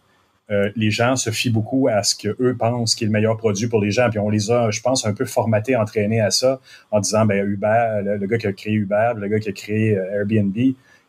euh, 0.49 0.71
les 0.75 0.91
gens 0.91 1.15
se 1.17 1.29
fient 1.29 1.49
beaucoup 1.49 1.89
à 1.89 2.03
ce 2.03 2.15
que 2.15 2.29
eux 2.39 2.55
pensent 2.57 2.95
qui 2.95 3.03
est 3.03 3.07
le 3.07 3.11
meilleur 3.11 3.35
produit 3.37 3.67
pour 3.67 3.81
les 3.81 3.91
gens. 3.91 4.09
Puis 4.09 4.19
on 4.19 4.29
les 4.29 4.49
a, 4.49 4.71
je 4.71 4.81
pense, 4.81 5.05
un 5.05 5.13
peu 5.13 5.25
formatés, 5.25 5.75
entraînés 5.75 6.21
à 6.21 6.31
ça, 6.31 6.61
en 6.91 6.99
disant, 6.99 7.25
ben 7.25 7.45
Uber, 7.45 8.01
le, 8.03 8.25
gars 8.27 8.37
qui 8.37 8.47
a 8.47 8.53
créé 8.53 8.73
Uber, 8.73 9.13
le 9.17 9.27
gars 9.27 9.39
qui 9.39 9.49
a 9.49 9.51
créé 9.51 9.97
euh, 9.97 10.19
Airbnb, 10.19 10.55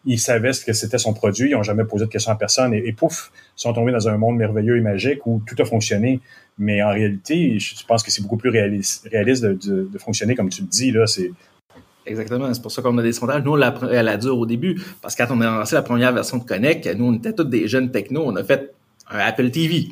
ils 0.04 0.18
savaient 0.18 0.52
ce 0.52 0.64
que 0.64 0.72
c'était 0.72 0.98
son 0.98 1.12
produit, 1.12 1.50
ils 1.50 1.54
n'ont 1.54 1.62
jamais 1.62 1.84
posé 1.84 2.06
de 2.06 2.10
questions 2.10 2.32
à 2.32 2.36
personne 2.36 2.72
et, 2.72 2.92
pouf, 2.92 3.30
ils 3.34 3.60
sont 3.60 3.72
tombés 3.72 3.92
dans 3.92 4.08
un 4.08 4.16
monde 4.16 4.36
merveilleux 4.36 4.76
et 4.76 4.80
magique 4.80 5.26
où 5.26 5.42
tout 5.46 5.60
a 5.60 5.64
fonctionné. 5.64 6.20
Mais 6.56 6.82
en 6.82 6.90
réalité, 6.90 7.58
je 7.58 7.84
pense 7.86 8.02
que 8.02 8.10
c'est 8.10 8.22
beaucoup 8.22 8.36
plus 8.36 8.50
réaliste, 8.50 9.08
réaliste 9.10 9.44
de, 9.44 9.52
de, 9.52 9.88
de, 9.92 9.98
fonctionner 9.98 10.34
comme 10.34 10.48
tu 10.48 10.62
le 10.62 10.68
dis 10.68 10.90
là. 10.90 11.06
C'est 11.06 11.30
Exactement. 12.08 12.52
C'est 12.52 12.62
pour 12.62 12.72
ça 12.72 12.82
qu'on 12.82 12.96
a 12.98 13.02
des 13.02 13.12
sondages. 13.12 13.42
Nous, 13.44 13.52
on 13.52 13.56
l'a 13.56 13.68
à 13.68 14.02
la 14.02 14.16
dure 14.16 14.38
au 14.38 14.46
début. 14.46 14.80
Parce 15.00 15.14
que 15.14 15.22
quand 15.22 15.36
on 15.36 15.40
a 15.40 15.46
lancé 15.46 15.74
la 15.74 15.82
première 15.82 16.12
version 16.12 16.38
de 16.38 16.44
Connect, 16.44 16.86
nous, 16.96 17.06
on 17.06 17.14
était 17.14 17.32
tous 17.32 17.44
des 17.44 17.68
jeunes 17.68 17.90
techno. 17.90 18.22
On 18.24 18.36
a 18.36 18.44
fait 18.44 18.74
un 19.10 19.18
Apple 19.18 19.50
TV. 19.50 19.88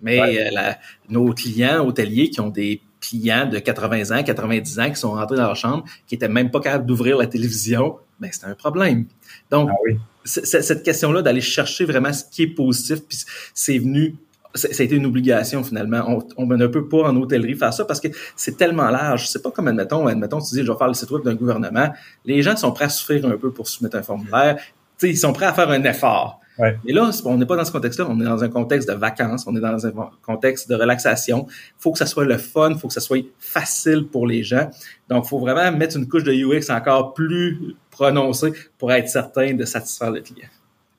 Mais 0.00 0.38
euh, 0.38 0.72
nos 1.08 1.32
clients 1.32 1.84
hôteliers 1.86 2.30
qui 2.30 2.40
ont 2.40 2.50
des 2.50 2.80
clients 3.00 3.46
de 3.46 3.58
80 3.58 4.16
ans, 4.16 4.22
90 4.22 4.78
ans 4.80 4.90
qui 4.90 4.96
sont 4.96 5.12
rentrés 5.12 5.36
dans 5.36 5.46
leur 5.46 5.56
chambre, 5.56 5.84
qui 6.06 6.14
étaient 6.14 6.28
même 6.28 6.50
pas 6.50 6.60
capables 6.60 6.86
d'ouvrir 6.86 7.18
la 7.18 7.26
télévision, 7.26 7.98
ben 8.20 8.30
c'est 8.32 8.46
un 8.46 8.54
problème. 8.54 9.06
Donc, 9.50 9.70
ah 9.70 9.90
cette 10.24 10.82
question-là 10.82 11.20
d'aller 11.20 11.42
chercher 11.42 11.84
vraiment 11.84 12.12
ce 12.12 12.24
qui 12.24 12.44
est 12.44 12.46
positif, 12.48 13.00
puis 13.06 13.18
c'est 13.52 13.78
venu 13.78 14.16
ça 14.54 14.68
a 14.68 14.82
été 14.82 14.94
une 14.94 15.06
obligation 15.06 15.64
finalement. 15.64 16.04
On, 16.08 16.44
on 16.44 16.46
ne 16.46 16.66
peut 16.66 16.88
pas 16.88 17.08
en 17.08 17.16
hôtellerie 17.16 17.54
faire 17.54 17.72
ça 17.72 17.84
parce 17.84 18.00
que 18.00 18.08
c'est 18.36 18.56
tellement 18.56 18.88
large. 18.88 19.28
C'est 19.28 19.42
pas 19.42 19.50
comme 19.50 19.68
admettons, 19.68 20.06
admettons, 20.06 20.40
tu 20.40 20.54
dis 20.54 20.64
je 20.64 20.70
vais 20.70 20.78
faire 20.78 20.88
le 20.88 20.94
site 20.94 21.10
web 21.10 21.24
d'un 21.24 21.34
gouvernement. 21.34 21.92
Les 22.24 22.42
gens 22.42 22.56
sont 22.56 22.72
prêts 22.72 22.86
à 22.86 22.88
souffrir 22.88 23.26
un 23.26 23.36
peu 23.36 23.50
pour 23.50 23.68
soumettre 23.68 23.96
un 23.96 24.02
formulaire. 24.02 24.58
sais, 24.96 25.10
ils 25.10 25.16
sont 25.16 25.32
prêts 25.32 25.46
à 25.46 25.52
faire 25.52 25.70
un 25.70 25.82
effort. 25.84 26.40
Ouais. 26.56 26.78
Mais 26.84 26.92
là, 26.92 27.10
on 27.24 27.36
n'est 27.36 27.46
pas 27.46 27.56
dans 27.56 27.64
ce 27.64 27.72
contexte-là, 27.72 28.06
on 28.08 28.20
est 28.20 28.24
dans 28.24 28.44
un 28.44 28.48
contexte 28.48 28.88
de 28.88 28.94
vacances, 28.94 29.44
on 29.48 29.56
est 29.56 29.60
dans 29.60 29.86
un 29.86 29.92
contexte 30.22 30.68
de 30.68 30.76
relaxation. 30.76 31.46
Il 31.48 31.82
faut 31.82 31.90
que 31.90 31.98
ça 31.98 32.06
soit 32.06 32.24
le 32.24 32.38
fun, 32.38 32.70
il 32.70 32.78
faut 32.78 32.86
que 32.86 32.94
ça 32.94 33.00
soit 33.00 33.26
facile 33.40 34.06
pour 34.06 34.26
les 34.26 34.44
gens. 34.44 34.70
Donc, 35.08 35.24
il 35.26 35.28
faut 35.28 35.40
vraiment 35.40 35.76
mettre 35.76 35.96
une 35.96 36.06
couche 36.06 36.22
de 36.22 36.32
UX 36.32 36.70
encore 36.70 37.12
plus 37.12 37.74
prononcée 37.90 38.52
pour 38.78 38.92
être 38.92 39.08
certain 39.08 39.54
de 39.54 39.64
satisfaire 39.64 40.12
le 40.12 40.20
client. 40.20 40.48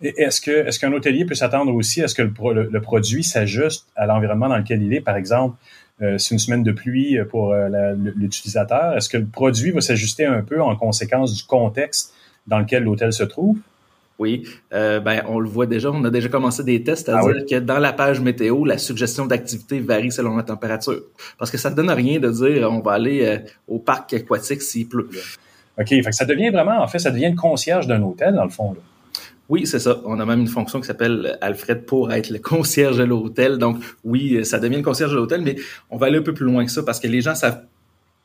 Est-ce 0.02 0.42
que 0.42 0.52
est-ce 0.52 0.80
qu'un 0.80 0.92
hôtelier 0.92 1.26
peut 1.26 1.36
s'attendre 1.36 1.74
aussi 1.74 2.04
à 2.04 2.08
ce 2.08 2.16
que 2.16 2.22
le, 2.22 2.82
produit 2.82 3.24
s'ajuste 3.24 3.88
à 3.96 4.06
l'environnement 4.06 4.50
dans 4.50 4.58
lequel 4.58 4.84
il 4.84 4.94
est? 4.94 5.02
Par 5.02 5.16
exemple, 5.16 5.58
euh, 6.02 6.18
c'est 6.18 6.36
une 6.36 6.40
semaine 6.40 6.64
de 6.64 6.72
pluie 6.72 7.18
pour 7.30 7.54
euh, 7.54 7.94
l'utilisateur. 8.16 8.98
Est-ce 8.98 9.08
que 9.08 9.18
le 9.18 9.26
produit 9.26 9.72
va 9.72 9.82
s'ajuster 9.82 10.26
un 10.26 10.42
peu 10.42 10.62
en 10.62 10.76
conséquence 10.76 11.34
du 11.34 11.44
contexte 11.44 12.14
dans 12.48 12.60
lequel 12.60 12.84
l'hôtel 12.84 13.14
se 13.14 13.24
trouve? 13.24 13.58
Oui, 14.18 14.48
euh, 14.74 15.02
ben 15.02 15.24
on 15.28 15.40
le 15.40 15.50
voit 15.50 15.66
déjà, 15.66 15.92
on 15.92 16.04
a 16.06 16.10
déjà 16.10 16.30
commencé 16.30 16.64
des 16.64 16.82
tests, 16.84 17.10
ah 17.10 17.20
c'est-à-dire 17.22 17.46
que 17.46 17.60
dans 17.60 17.80
la 17.80 17.92
page 17.92 18.22
météo, 18.22 18.64
la 18.64 18.78
suggestion 18.78 19.26
d'activité 19.26 19.82
varie 19.82 20.12
selon 20.12 20.38
la 20.38 20.44
température. 20.44 21.02
Parce 21.38 21.52
que 21.52 21.58
ça 21.58 21.70
ne 21.70 21.76
donne 21.76 21.92
rien 21.92 22.20
de 22.20 22.30
dire 22.30 22.70
on 22.72 22.80
va 22.80 22.94
aller 22.94 23.42
au 23.68 23.78
parc 23.78 24.14
aquatique 24.14 24.62
s'il 24.62 24.88
pleut. 24.88 25.10
OK, 25.78 25.88
fait 25.90 26.02
que 26.02 26.12
ça 26.14 26.24
devient 26.24 26.50
vraiment, 26.50 26.82
en 26.82 26.88
fait, 26.88 27.00
ça 27.00 27.12
devient 27.12 27.30
le 27.30 27.36
concierge 27.36 27.88
d'un 27.88 28.02
hôtel, 28.04 28.36
dans 28.36 28.46
le 28.46 28.50
fond. 28.50 28.72
Là. 28.72 28.80
Oui, 29.48 29.68
c'est 29.68 29.80
ça. 29.80 30.02
On 30.06 30.20
a 30.20 30.26
même 30.26 30.42
une 30.42 30.48
fonction 30.48 30.82
qui 30.82 30.88
s'appelle 30.88 31.38
Alfred 31.42 31.86
pour 31.86 32.12
être 32.12 32.30
le 32.30 32.40
concierge 32.52 32.98
de 32.98 33.04
l'hôtel. 33.04 33.58
Donc, 33.58 33.78
oui, 34.04 34.44
ça 34.46 34.60
devient 34.60 34.78
le 34.78 34.84
concierge 34.84 35.12
de 35.12 35.18
l'hôtel, 35.18 35.42
mais 35.42 35.56
on 35.90 35.98
va 35.98 36.08
aller 36.08 36.18
un 36.18 36.24
peu 36.24 36.34
plus 36.34 36.46
loin 36.46 36.66
que 36.66 36.72
ça 36.72 36.84
parce 36.84 37.00
que 37.00 37.08
les 37.08 37.22
gens 37.22 37.36
savent 37.36 37.62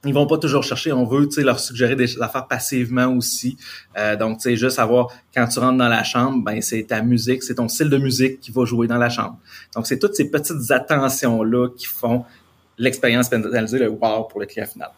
ils 0.05 0.15
vont 0.15 0.27
pas 0.27 0.39
toujours 0.39 0.63
chercher. 0.63 0.93
On 0.93 1.05
veut, 1.05 1.29
tu 1.29 1.43
leur 1.43 1.61
suggérer 1.61 1.95
des 1.95 2.21
affaires 2.23 2.47
passivement 2.47 3.07
aussi. 3.15 3.57
Euh, 3.99 4.17
donc, 4.17 4.39
tu 4.39 4.45
sais, 4.45 4.57
juste 4.57 4.77
savoir 4.77 5.09
quand 5.35 5.47
tu 5.47 5.59
rentres 5.59 5.77
dans 5.77 5.89
la 5.89 6.03
chambre, 6.05 6.43
ben 6.43 6.63
c'est 6.63 6.85
ta 6.85 7.03
musique, 7.03 7.43
c'est 7.43 7.57
ton 7.57 7.69
style 7.69 7.91
de 7.91 7.99
musique 7.99 8.41
qui 8.41 8.51
va 8.51 8.65
jouer 8.65 8.87
dans 8.87 8.97
la 8.97 9.11
chambre. 9.11 9.39
Donc, 9.75 9.87
c'est 9.87 9.99
toutes 9.99 10.15
ces 10.15 10.31
petites 10.31 10.71
attentions 10.71 11.43
là 11.43 11.69
qui 11.77 11.87
font 11.87 12.25
l'expérience 12.79 13.29
personnalisée, 13.29 13.79
le 13.79 13.89
wow 13.89 14.25
pour 14.25 14.41
le 14.41 14.47
client 14.47 14.67
final. 14.67 14.91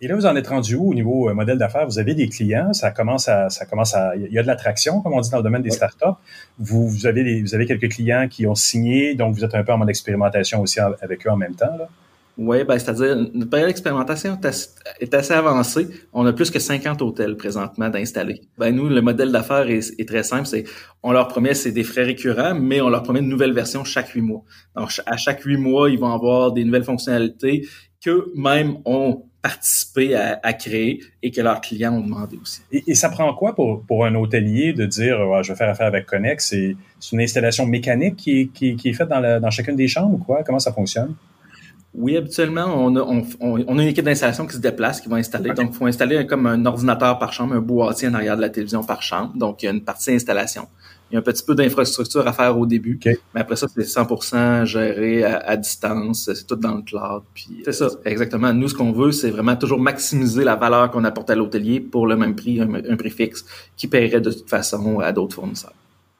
Et 0.00 0.08
là, 0.08 0.14
vous 0.14 0.26
en 0.26 0.36
êtes 0.36 0.48
rendu 0.48 0.74
où 0.74 0.90
au 0.90 0.94
niveau 0.94 1.28
euh, 1.28 1.34
modèle 1.34 1.56
d'affaires? 1.56 1.86
Vous 1.86 1.98
avez 1.98 2.14
des 2.14 2.28
clients, 2.28 2.72
ça 2.72 2.90
commence 2.90 3.28
à, 3.28 3.48
ça 3.48 3.64
commence 3.64 3.94
à, 3.94 4.14
il 4.14 4.30
y 4.30 4.38
a 4.38 4.42
de 4.42 4.46
l'attraction, 4.46 5.00
comme 5.00 5.14
on 5.14 5.20
dit 5.20 5.30
dans 5.30 5.38
le 5.38 5.42
domaine 5.42 5.62
des 5.62 5.70
startups. 5.70 6.04
Vous, 6.58 6.86
vous 6.86 7.06
avez 7.06 7.40
vous 7.40 7.54
avez 7.54 7.66
quelques 7.66 7.90
clients 7.90 8.28
qui 8.28 8.46
ont 8.46 8.54
signé, 8.54 9.14
donc 9.14 9.34
vous 9.34 9.44
êtes 9.44 9.54
un 9.54 9.64
peu 9.64 9.72
en 9.72 9.78
mode 9.78 9.88
expérimentation 9.88 10.60
aussi 10.60 10.80
avec 10.80 11.26
eux 11.26 11.30
en 11.30 11.36
même 11.36 11.54
temps, 11.54 11.76
là? 11.78 11.88
Oui, 12.38 12.64
ben, 12.64 12.78
c'est-à-dire, 12.78 13.16
notre 13.32 13.48
période 13.48 13.68
d'expérimentation 13.68 14.38
est 15.00 15.14
assez 15.14 15.32
avancée. 15.32 15.88
On 16.12 16.26
a 16.26 16.34
plus 16.34 16.50
que 16.50 16.58
50 16.58 17.00
hôtels 17.00 17.34
présentement 17.38 17.88
d'installer. 17.88 18.42
Ben, 18.58 18.76
nous, 18.76 18.90
le 18.90 19.00
modèle 19.00 19.32
d'affaires 19.32 19.70
est, 19.70 20.06
très 20.06 20.22
simple. 20.22 20.44
C'est, 20.44 20.64
on 21.02 21.12
leur 21.12 21.28
promet, 21.28 21.54
c'est 21.54 21.72
des 21.72 21.82
frais 21.82 22.04
récurrents, 22.04 22.54
mais 22.54 22.82
on 22.82 22.90
leur 22.90 23.02
promet 23.04 23.20
une 23.20 23.28
nouvelle 23.30 23.54
version 23.54 23.84
chaque 23.84 24.10
huit 24.10 24.20
mois. 24.20 24.42
Donc, 24.76 24.90
à 25.06 25.16
chaque 25.16 25.40
huit 25.44 25.56
mois, 25.56 25.88
ils 25.88 25.98
vont 25.98 26.12
avoir 26.12 26.52
des 26.52 26.64
nouvelles 26.64 26.84
fonctionnalités 26.84 27.66
qu'eux-mêmes 28.04 28.76
ont 28.84 29.24
participé 29.46 30.14
à, 30.16 30.52
créer 30.54 31.00
et 31.22 31.30
que 31.30 31.40
leurs 31.40 31.60
clients 31.60 31.94
ont 31.94 32.00
demandé 32.00 32.36
aussi. 32.42 32.62
Et, 32.72 32.94
ça 32.94 33.08
prend 33.08 33.32
quoi 33.34 33.54
pour, 33.54 33.82
pour 33.82 34.04
un 34.04 34.14
hôtelier 34.14 34.72
de 34.72 34.86
dire 34.86 35.18
je 35.42 35.52
vais 35.52 35.56
faire 35.56 35.70
affaire 35.70 35.86
avec 35.86 36.06
Connex? 36.06 36.48
C'est 36.48 36.76
une 37.12 37.20
installation 37.20 37.64
mécanique 37.64 38.16
qui 38.16 38.40
est, 38.40 38.46
qui, 38.46 38.74
qui 38.74 38.88
est 38.88 38.92
faite 38.92 39.08
dans, 39.08 39.20
la, 39.20 39.38
dans 39.38 39.50
chacune 39.50 39.76
des 39.76 39.86
chambres 39.86 40.14
ou 40.14 40.18
quoi? 40.18 40.42
Comment 40.42 40.58
ça 40.58 40.72
fonctionne? 40.72 41.14
Oui, 41.94 42.16
habituellement, 42.16 42.66
on 42.66 42.94
a, 42.96 43.00
on, 43.00 43.24
on 43.40 43.78
a 43.78 43.82
une 43.82 43.88
équipe 43.88 44.04
d'installation 44.04 44.46
qui 44.46 44.54
se 44.54 44.60
déplace, 44.60 45.00
qui 45.00 45.08
va 45.08 45.16
installer. 45.16 45.54
Donc, 45.54 45.70
il 45.72 45.76
faut 45.76 45.86
installer 45.86 46.26
comme 46.26 46.46
un 46.46 46.66
ordinateur 46.66 47.18
par 47.18 47.32
chambre, 47.32 47.54
un 47.54 47.60
boîtier 47.60 48.08
en 48.08 48.14
arrière 48.14 48.36
de 48.36 48.42
la 48.42 48.50
télévision 48.50 48.82
par 48.82 49.00
chambre. 49.00 49.32
Donc, 49.34 49.62
il 49.62 49.66
y 49.66 49.68
a 49.68 49.72
une 49.72 49.82
partie 49.82 50.10
installation. 50.10 50.68
Il 51.10 51.14
y 51.14 51.16
a 51.16 51.20
un 51.20 51.22
petit 51.22 51.44
peu 51.44 51.54
d'infrastructure 51.54 52.26
à 52.26 52.32
faire 52.32 52.58
au 52.58 52.66
début, 52.66 52.98
mais 53.32 53.40
après 53.40 53.54
ça, 53.54 53.68
c'est 53.68 53.82
100% 53.82 54.64
géré 54.64 55.22
à, 55.22 55.56
distance, 55.56 56.30
c'est 56.34 56.46
tout 56.46 56.56
dans 56.56 56.74
le 56.74 56.82
cloud. 56.82 57.22
Puis 57.32 57.62
c'est 57.64 57.72
ça, 57.72 57.88
exactement. 58.04 58.52
Nous, 58.52 58.68
ce 58.68 58.74
qu'on 58.74 58.90
veut, 58.90 59.12
c'est 59.12 59.30
vraiment 59.30 59.54
toujours 59.54 59.78
maximiser 59.78 60.42
la 60.42 60.56
valeur 60.56 60.90
qu'on 60.90 61.04
apporte 61.04 61.30
à 61.30 61.36
l'hôtelier 61.36 61.78
pour 61.78 62.08
le 62.08 62.16
même 62.16 62.34
prix, 62.34 62.60
un, 62.60 62.96
prix 62.96 63.10
fixe, 63.10 63.44
qui 63.76 63.86
paierait 63.86 64.20
de 64.20 64.32
toute 64.32 64.50
façon 64.50 64.98
à 64.98 65.12
d'autres 65.12 65.36
fournisseurs. 65.36 65.74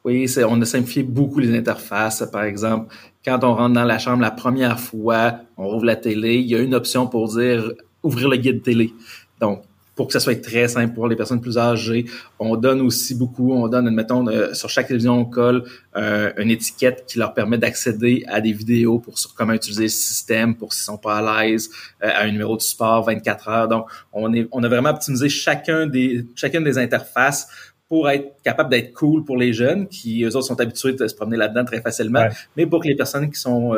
Oui, 0.05 0.33
on 0.49 0.63
a 0.63 0.65
simplifié 0.65 1.03
beaucoup 1.03 1.41
les 1.41 1.53
interfaces. 1.59 2.23
Par 2.31 2.45
exemple, 2.45 2.95
quand 3.25 3.43
on 3.43 3.57
rentre 3.57 3.75
dans 3.75 3.85
la 3.85 3.99
chambre 3.99 4.23
la 4.23 4.31
première 4.31 4.79
fois, 4.79 5.41
on 5.57 5.75
ouvre 5.75 5.85
la 5.85 5.97
télé, 5.97 6.37
il 6.37 6.47
y 6.47 6.55
a 6.55 6.61
une 6.61 6.77
option 6.77 7.09
pour 7.09 7.37
dire 7.37 7.73
ouvrir 8.05 8.29
le 8.29 8.37
guide 8.37 8.63
télé. 8.63 8.95
Donc, 9.41 9.63
pour 9.97 10.07
que 10.07 10.13
ça 10.13 10.21
soit 10.21 10.41
très 10.41 10.69
simple 10.69 10.95
pour 10.95 11.09
les 11.09 11.17
personnes 11.17 11.41
plus 11.41 11.59
âgées. 11.59 12.05
On 12.39 12.57
donne 12.57 12.83
aussi 12.83 13.15
beaucoup, 13.15 13.53
on 13.53 13.67
donne, 13.67 13.89
admettons, 13.89 14.29
euh, 14.29 14.53
sur 14.53 14.69
chaque 14.69 14.89
télévision, 14.89 15.15
on 15.15 15.25
colle 15.25 15.65
euh, 15.97 16.33
une 16.37 16.51
étiquette 16.51 17.05
qui 17.07 17.19
leur 17.19 17.33
permet 17.33 17.57
d'accéder 17.57 18.23
à 18.29 18.43
des 18.43 18.53
vidéos 18.53 18.99
pour 18.99 19.19
sur 19.19 19.35
comment 19.35 19.55
utiliser 19.55 19.85
le 19.85 19.89
système, 19.89 20.55
pour 20.55 20.75
s'ils 20.75 20.85
sont 20.85 20.99
pas 20.99 21.17
à 21.17 21.43
l'aise, 21.45 21.71
euh, 22.05 22.11
à 22.15 22.25
un 22.25 22.31
numéro 22.31 22.57
de 22.57 22.63
support 22.63 23.05
24 23.05 23.49
heures. 23.49 23.69
Donc, 23.69 23.87
on, 24.13 24.33
est, 24.35 24.47
on 24.53 24.63
a 24.63 24.69
vraiment 24.69 24.91
optimisé 24.91 25.31
chacun 25.31 25.87
des, 25.87 26.27
chacune 26.37 26.63
des 26.63 26.77
interfaces 26.77 27.49
pour 27.89 28.11
être 28.11 28.43
capable 28.45 28.69
d'être 28.69 28.93
cool 28.93 29.25
pour 29.25 29.39
les 29.39 29.55
jeunes 29.55 29.89
qui, 29.89 30.25
eux 30.25 30.37
autres, 30.37 30.47
sont 30.47 30.61
habitués 30.61 30.93
de 30.93 31.09
se 31.09 31.15
promener 31.15 31.39
là-dedans 31.39 31.65
très 31.65 31.81
facilement, 31.81 32.27
mais 32.57 32.67
pour 32.67 32.83
que 32.83 32.89
les 32.89 32.97
personnes 32.97 33.31
qui 33.31 33.39
sont 33.39 33.77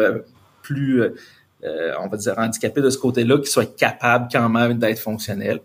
plus... 0.62 1.02
on 1.62 2.08
va 2.08 2.16
dire 2.16 2.32
handicapées 2.38 2.80
de 2.80 2.88
ce 2.88 2.96
côté-là, 2.96 3.36
qui 3.36 3.50
soient 3.50 3.66
capables 3.66 4.28
quand 4.32 4.48
même 4.48 4.78
d'être 4.78 4.98
fonctionnels 4.98 5.60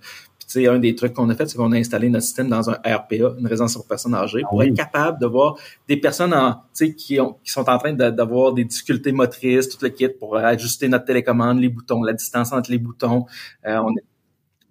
sais, 0.61 0.67
un 0.67 0.79
des 0.79 0.95
trucs 0.95 1.13
qu'on 1.13 1.29
a 1.29 1.35
fait, 1.35 1.47
c'est 1.47 1.57
qu'on 1.57 1.71
a 1.71 1.77
installé 1.77 2.09
notre 2.09 2.25
système 2.25 2.49
dans 2.49 2.69
un 2.69 2.73
RPA, 2.73 3.35
une 3.39 3.47
résidence 3.47 3.73
pour 3.75 3.87
personnes 3.87 4.15
âgées, 4.15 4.41
pour 4.49 4.61
ah 4.61 4.65
être 4.65 4.75
capable 4.75 5.19
de 5.19 5.25
voir 5.25 5.55
des 5.87 5.97
personnes 5.97 6.33
en, 6.33 6.63
qui, 6.97 7.19
ont, 7.19 7.37
qui 7.43 7.51
sont 7.51 7.69
en 7.69 7.77
train 7.77 7.93
d'avoir 7.93 8.53
des 8.53 8.63
difficultés 8.63 9.11
motrices, 9.11 9.69
tout 9.69 9.77
le 9.81 9.89
kit 9.89 10.09
pour 10.09 10.37
ajuster 10.37 10.87
notre 10.87 11.05
télécommande, 11.05 11.59
les 11.59 11.69
boutons, 11.69 12.03
la 12.03 12.13
distance 12.13 12.51
entre 12.53 12.71
les 12.71 12.79
boutons. 12.79 13.25
Euh, 13.65 13.77
on, 13.77 13.91
est, 13.91 14.03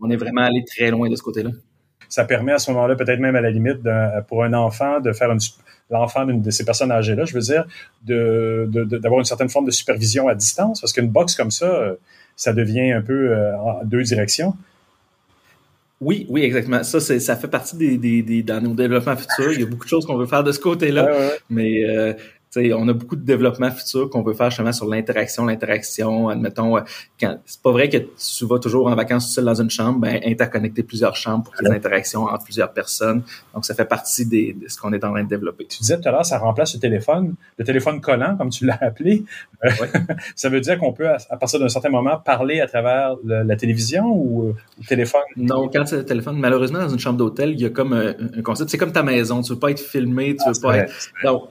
on 0.01 0.11
est 0.11 0.17
vraiment 0.17 0.43
allé 0.43 0.65
très 0.65 0.91
loin 0.91 1.09
de 1.09 1.17
ce 1.17 1.23
côté-là. 1.23 1.51
Ça 2.09 2.25
permet 2.25 2.53
à 2.53 2.59
ce 2.59 2.71
moment-là, 2.73 2.95
peut-être 2.95 3.21
même 3.21 3.37
à 3.37 3.41
la 3.41 3.51
limite, 3.51 3.79
pour 4.29 4.45
un 4.45 4.53
enfant 4.53 5.01
de 5.01 5.13
faire 5.13 5.31
une 5.31 5.41
l'enfant 5.93 6.25
de 6.27 6.51
ces 6.51 6.65
personnes 6.65 6.91
âgées-là, 6.91 7.25
je 7.25 7.35
veux 7.35 7.41
dire, 7.41 7.67
d'avoir 8.03 8.67
de, 8.67 8.85
de, 8.85 9.19
une 9.19 9.25
certaine 9.25 9.51
forme 9.51 9.67
de 9.67 9.71
supervision 9.71 10.27
à 10.27 10.35
distance, 10.35 10.81
parce 10.81 10.93
qu'une 10.93 11.09
box 11.09 11.37
comme 11.37 11.51
ça, 11.51 11.67
euh, 11.67 11.95
ça 12.35 12.53
devient 12.53 12.91
un 12.93 13.03
peu 13.03 13.31
euh, 13.31 13.57
en 13.59 13.85
deux 13.85 14.03
directions. 14.03 14.55
Oui, 16.05 16.27
oui, 16.29 16.43
exactement. 16.43 16.83
Ça, 16.83 17.01
ça 17.01 17.37
fait 17.37 17.49
partie 17.49 17.77
des, 17.77 17.97
des, 17.97 18.23
des, 18.23 18.43
dans 18.43 18.61
nos 18.61 18.75
développements 18.75 19.17
futurs. 19.17 19.53
Il 19.53 19.61
y 19.61 19.63
a 19.63 19.67
beaucoup 19.67 19.85
de 19.85 19.89
choses 19.89 20.05
qu'on 20.05 20.17
veut 20.17 20.27
faire 20.27 20.43
de 20.43 20.51
ce 20.51 20.59
côté-là, 20.59 21.09
mais 21.49 21.85
euh, 21.85 22.13
on 22.57 22.89
a 22.89 22.93
beaucoup 22.93 23.17
de 23.17 23.25
développement 23.25 23.71
futur 23.71 24.11
qu'on 24.11 24.23
veut 24.23 24.35
faire 24.35 24.51
justement 24.51 24.73
sur 24.73 24.87
l'interaction, 24.87 25.47
l'interaction. 25.47 26.29
Admettons, 26.29 26.77
euh, 26.77 26.81
quand 27.19 27.39
c'est 27.47 27.63
pas 27.63 27.73
vrai 27.73 27.89
que 27.89 27.97
tu 27.97 28.47
vas 28.47 28.59
toujours 28.59 28.87
en 28.89 28.95
vacances 28.95 29.33
seul 29.33 29.45
dans 29.45 29.61
une 29.61 29.71
chambre, 29.71 30.01
ben 30.01 30.21
interconnecter 30.25 30.83
plusieurs 30.83 31.17
chambres 31.17 31.45
pour 31.45 31.55
des 31.63 31.71
interactions 31.75 32.25
entre 32.25 32.45
plusieurs 32.45 32.73
personnes. 32.73 33.23
Donc, 33.55 33.65
ça 33.65 33.75
fait 33.75 33.85
partie 33.85 34.27
des, 34.27 34.53
de 34.53 34.69
ce 34.69 34.79
qu'on 34.79 34.93
est 34.93 35.05
en 35.05 35.13
train 35.13 35.25
de 35.25 35.29
développer. 35.29 35.67
Tu 35.67 35.79
disais 35.79 35.99
tout 35.99 36.09
à 36.09 36.13
l'heure, 36.13 36.27
ça 36.27 36.39
remplace 36.39 36.75
le 36.75 36.81
téléphone, 36.81 37.35
le 37.59 37.65
téléphone 37.65 38.01
collant, 38.01 38.37
comme 38.37 38.51
tu 38.51 38.67
l'as 38.67 38.79
appelé. 38.81 39.25
Euh, 39.65 39.71
ça 40.37 40.49
veut 40.49 40.61
dire 40.61 40.79
qu'on 40.79 40.93
peut, 40.93 41.09
à, 41.09 41.37
partir 41.37 41.59
d'un 41.59 41.69
certain 41.69 41.91
moment, 41.91 42.19
parler 42.19 42.61
à 42.61 42.67
travers 42.67 43.17
la 43.25 43.57
télévision 43.57 44.07
ou 44.07 44.49
euh, 44.49 44.55
le 44.79 44.87
téléphone? 44.87 45.23
Non, 45.37 45.69
quand 45.69 45.87
c'est 45.87 45.97
le 45.97 46.05
téléphone, 46.05 46.37
malheureusement, 46.39 46.81
dans 46.81 46.89
une 46.89 46.99
chambre 46.99 47.19
d'hôtel, 47.19 47.53
il 47.53 47.61
y 47.61 47.65
a 47.65 47.71
comme 47.71 47.93
un, 47.93 48.43
concept. 48.43 48.71
C'est 48.71 48.79
comme 48.79 48.93
ta 48.93 49.03
maison. 49.03 49.41
Tu 49.41 49.53
veux 49.53 49.59
pas 49.59 49.71
être 49.71 49.81
filmé, 49.81 50.37
tu 50.37 50.49
veux 50.49 50.55
ah, 50.57 50.63
pas 50.63 50.77
être. 50.79 50.93
Donc, 51.25 51.49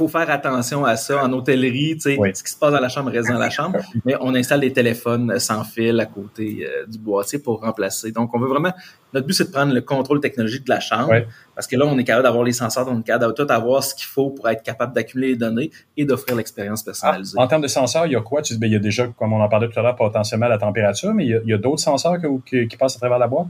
faut 0.00 0.08
faire 0.08 0.30
attention 0.30 0.84
à 0.84 0.96
ça. 0.96 1.22
En 1.22 1.30
hôtellerie, 1.32 1.96
tu 1.96 2.16
sais, 2.16 2.18
ce 2.34 2.42
qui 2.42 2.50
se 2.50 2.56
passe 2.56 2.72
dans 2.72 2.80
la 2.80 2.88
chambre 2.88 3.10
reste 3.10 3.28
dans 3.28 3.38
la 3.38 3.50
chambre, 3.50 3.78
mais 4.06 4.14
on 4.20 4.34
installe 4.34 4.60
des 4.60 4.72
téléphones 4.72 5.38
sans 5.38 5.62
fil 5.62 6.00
à 6.00 6.06
côté 6.06 6.66
euh, 6.66 6.86
du 6.86 6.98
boîtier 6.98 7.38
pour 7.38 7.60
remplacer. 7.60 8.10
Donc, 8.10 8.34
on 8.34 8.38
veut 8.38 8.48
vraiment, 8.48 8.72
notre 9.12 9.26
but, 9.26 9.34
c'est 9.34 9.44
de 9.44 9.52
prendre 9.52 9.74
le 9.74 9.82
contrôle 9.82 10.20
technologique 10.20 10.64
de 10.64 10.70
la 10.70 10.80
chambre, 10.80 11.12
parce 11.54 11.66
que 11.66 11.76
là, 11.76 11.84
on 11.86 11.98
est 11.98 12.04
capable 12.04 12.22
d'avoir 12.22 12.44
les 12.44 12.52
senseurs, 12.52 12.88
on 12.88 13.00
est 13.00 13.02
capable 13.02 13.34
de 13.34 13.44
tout 13.44 13.52
avoir 13.52 13.84
ce 13.84 13.94
qu'il 13.94 14.06
faut 14.06 14.30
pour 14.30 14.48
être 14.48 14.62
capable 14.62 14.94
d'accumuler 14.94 15.28
les 15.28 15.36
données 15.36 15.70
et 15.98 16.06
d'offrir 16.06 16.34
l'expérience 16.34 16.82
personnalisée. 16.82 17.36
Ah, 17.38 17.42
en 17.42 17.46
termes 17.46 17.62
de 17.62 17.68
senseurs, 17.68 18.06
il 18.06 18.12
y 18.12 18.16
a 18.16 18.22
quoi? 18.22 18.40
Tu 18.40 18.54
dis, 18.54 18.58
ben, 18.58 18.68
il 18.68 18.72
y 18.72 18.76
a 18.76 18.80
déjà, 18.80 19.06
comme 19.18 19.34
on 19.34 19.40
en 19.42 19.48
parlait 19.48 19.68
tout 19.68 19.78
à 19.78 19.82
l'heure, 19.82 19.96
potentiellement 19.96 20.48
la 20.48 20.58
température, 20.58 21.12
mais 21.12 21.26
il 21.26 21.42
y 21.44 21.52
a, 21.52 21.58
d'autres 21.58 21.82
senseurs 21.82 22.16
qui 22.46 22.76
passent 22.78 22.96
à 22.96 22.98
travers 22.98 23.18
la 23.18 23.28
boîte? 23.28 23.48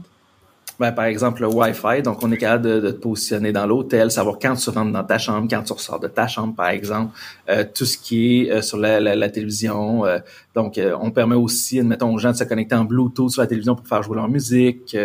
Ben, 0.81 0.91
par 0.91 1.05
exemple, 1.05 1.43
le 1.43 1.47
Wi-Fi. 1.47 2.01
Donc, 2.01 2.23
on 2.23 2.31
est 2.31 2.37
capable 2.37 2.81
de, 2.81 2.89
te 2.89 2.97
positionner 2.97 3.51
dans 3.51 3.67
l'hôtel, 3.67 4.09
savoir 4.09 4.39
quand 4.41 4.55
tu 4.55 4.71
rentres 4.71 4.91
dans 4.91 5.03
ta 5.03 5.19
chambre, 5.19 5.47
quand 5.47 5.61
tu 5.61 5.73
ressors 5.73 5.99
de 5.99 6.07
ta 6.07 6.27
chambre, 6.27 6.55
par 6.55 6.69
exemple. 6.69 7.15
Euh, 7.49 7.63
tout 7.71 7.85
ce 7.85 7.99
qui 7.99 8.47
est 8.47 8.51
euh, 8.51 8.61
sur 8.63 8.79
la, 8.79 8.99
la, 8.99 9.29
télévision. 9.29 10.07
Euh, 10.07 10.17
donc, 10.55 10.81
on 10.99 11.11
permet 11.11 11.35
aussi, 11.35 11.79
admettons, 11.79 12.11
aux 12.11 12.17
gens 12.17 12.31
de 12.31 12.35
se 12.35 12.45
connecter 12.45 12.73
en 12.73 12.85
Bluetooth 12.85 13.29
sur 13.29 13.43
la 13.43 13.47
télévision 13.47 13.75
pour 13.75 13.85
faire 13.87 14.01
jouer 14.01 14.15
leur 14.15 14.27
musique, 14.27 14.97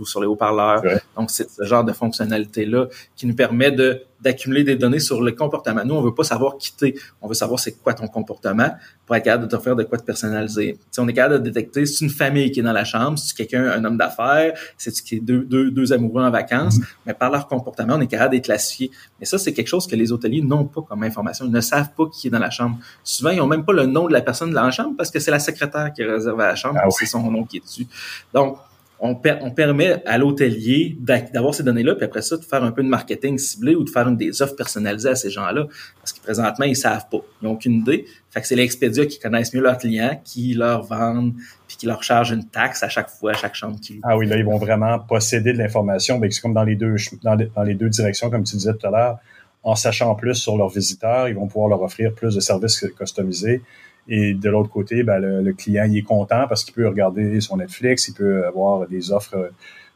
ou 0.00 0.06
sur 0.06 0.22
les 0.22 0.26
haut-parleurs. 0.26 0.82
Donc, 1.14 1.30
c'est 1.30 1.50
ce 1.50 1.64
genre 1.64 1.84
de 1.84 1.92
fonctionnalité-là 1.92 2.86
qui 3.14 3.26
nous 3.26 3.34
permet 3.34 3.72
de 3.72 4.00
d'accumuler 4.20 4.64
des 4.64 4.76
données 4.76 5.00
sur 5.00 5.22
le 5.22 5.32
comportement. 5.32 5.84
Nous, 5.84 5.94
on 5.94 6.02
veut 6.02 6.14
pas 6.14 6.24
savoir 6.24 6.56
quitter. 6.58 6.94
On 7.22 7.28
veut 7.28 7.34
savoir 7.34 7.58
c'est 7.58 7.72
quoi 7.82 7.94
ton 7.94 8.06
comportement 8.08 8.70
pour 9.06 9.16
être 9.16 9.24
capable 9.24 9.48
de 9.48 9.56
te 9.56 9.60
faire 9.60 9.76
de 9.76 9.84
quoi 9.84 9.98
te 9.98 10.04
personnaliser. 10.04 10.78
Si 10.90 11.00
on 11.00 11.08
est 11.08 11.12
capable 11.12 11.42
de 11.42 11.50
détecter 11.50 11.86
si 11.86 11.96
c'est 11.96 12.04
une 12.04 12.10
famille 12.10 12.50
qui 12.52 12.60
est 12.60 12.62
dans 12.62 12.72
la 12.72 12.84
chambre, 12.84 13.18
si 13.18 13.28
c'est 13.28 13.36
quelqu'un, 13.36 13.70
un 13.70 13.84
homme 13.84 13.96
d'affaires, 13.96 14.52
si 14.76 14.90
c'est 14.90 15.20
deux, 15.20 15.44
deux, 15.44 15.70
deux 15.70 15.92
amoureux 15.92 16.22
en 16.22 16.30
vacances, 16.30 16.78
mm-hmm. 16.78 16.84
mais 17.06 17.14
par 17.14 17.30
leur 17.30 17.48
comportement, 17.48 17.94
on 17.94 18.00
est 18.00 18.06
capable 18.06 18.30
de 18.30 18.36
les 18.36 18.42
classifier. 18.42 18.90
Mais 19.18 19.26
ça, 19.26 19.38
c'est 19.38 19.52
quelque 19.52 19.68
chose 19.68 19.86
que 19.86 19.96
les 19.96 20.12
hôteliers 20.12 20.42
n'ont 20.42 20.64
pas 20.64 20.82
comme 20.82 21.02
information. 21.02 21.46
Ils 21.46 21.52
ne 21.52 21.60
savent 21.60 21.90
pas 21.96 22.06
qui 22.08 22.28
est 22.28 22.30
dans 22.30 22.38
la 22.38 22.50
chambre. 22.50 22.78
Souvent, 23.02 23.30
ils 23.30 23.38
n'ont 23.38 23.46
même 23.46 23.64
pas 23.64 23.72
le 23.72 23.86
nom 23.86 24.06
de 24.06 24.12
la 24.12 24.20
personne 24.20 24.52
dans 24.52 24.62
la 24.62 24.70
chambre 24.70 24.94
parce 24.96 25.10
que 25.10 25.18
c'est 25.18 25.30
la 25.30 25.40
secrétaire 25.40 25.92
qui 25.92 26.02
est 26.02 26.06
réservée 26.06 26.44
à 26.44 26.48
la 26.48 26.56
chambre, 26.56 26.78
ah 26.82 26.88
c'est 26.90 27.06
son 27.06 27.30
nom 27.30 27.44
qui 27.44 27.58
est 27.58 27.60
dessus. 27.60 27.86
Donc, 28.32 28.58
on, 29.02 29.14
permet 29.14 30.02
à 30.04 30.18
l'hôtelier 30.18 30.96
d'avoir 31.00 31.54
ces 31.54 31.62
données-là, 31.62 31.94
puis 31.94 32.04
après 32.04 32.20
ça, 32.20 32.36
de 32.36 32.44
faire 32.44 32.62
un 32.62 32.70
peu 32.70 32.82
de 32.82 32.88
marketing 32.88 33.38
ciblé 33.38 33.74
ou 33.74 33.82
de 33.82 33.88
faire 33.88 34.06
une 34.06 34.16
des 34.16 34.42
offres 34.42 34.56
personnalisées 34.56 35.08
à 35.08 35.14
ces 35.14 35.30
gens-là. 35.30 35.66
Parce 36.00 36.12
que 36.12 36.20
présentement, 36.20 36.66
ils 36.66 36.76
savent 36.76 37.06
pas. 37.10 37.18
Ils 37.40 37.46
n'ont 37.46 37.52
aucune 37.52 37.74
idée. 37.74 38.04
Fait 38.30 38.42
que 38.42 38.46
c'est 38.46 38.56
l'expédia 38.56 39.06
qui 39.06 39.18
connaissent 39.18 39.54
mieux 39.54 39.62
leurs 39.62 39.78
clients, 39.78 40.20
qui 40.22 40.52
leur 40.52 40.82
vendent, 40.82 41.32
puis 41.66 41.78
qui 41.78 41.86
leur 41.86 42.02
chargent 42.02 42.32
une 42.32 42.44
taxe 42.44 42.82
à 42.82 42.90
chaque 42.90 43.08
fois, 43.08 43.30
à 43.30 43.34
chaque 43.34 43.54
chambre 43.54 43.80
qu'ils 43.80 44.00
Ah 44.02 44.18
oui, 44.18 44.26
là, 44.26 44.36
ils 44.36 44.44
vont 44.44 44.58
vraiment 44.58 44.98
posséder 44.98 45.54
de 45.54 45.58
l'information. 45.58 46.20
C'est 46.30 46.40
comme 46.42 46.54
dans 46.54 46.64
les 46.64 46.76
deux 46.76 46.96
dans 47.22 47.64
les, 47.64 47.74
deux 47.74 47.88
directions, 47.88 48.28
comme 48.28 48.44
tu 48.44 48.56
disais 48.56 48.74
tout 48.74 48.86
à 48.86 48.90
l'heure. 48.90 49.18
En 49.62 49.76
sachant 49.76 50.14
plus 50.14 50.34
sur 50.34 50.58
leurs 50.58 50.70
visiteurs, 50.70 51.28
ils 51.28 51.34
vont 51.34 51.46
pouvoir 51.46 51.68
leur 51.68 51.82
offrir 51.82 52.14
plus 52.14 52.34
de 52.34 52.40
services 52.40 52.86
customisés 52.98 53.62
et 54.10 54.34
de 54.34 54.50
l'autre 54.50 54.68
côté, 54.68 55.04
ben, 55.04 55.18
le, 55.18 55.52
client 55.52 55.84
il 55.88 55.96
est 55.96 56.02
content 56.02 56.46
parce 56.48 56.64
qu'il 56.64 56.74
peut 56.74 56.86
regarder 56.86 57.40
son 57.40 57.58
Netflix, 57.58 58.08
il 58.08 58.14
peut 58.14 58.44
avoir 58.44 58.88
des 58.88 59.12
offres 59.12 59.50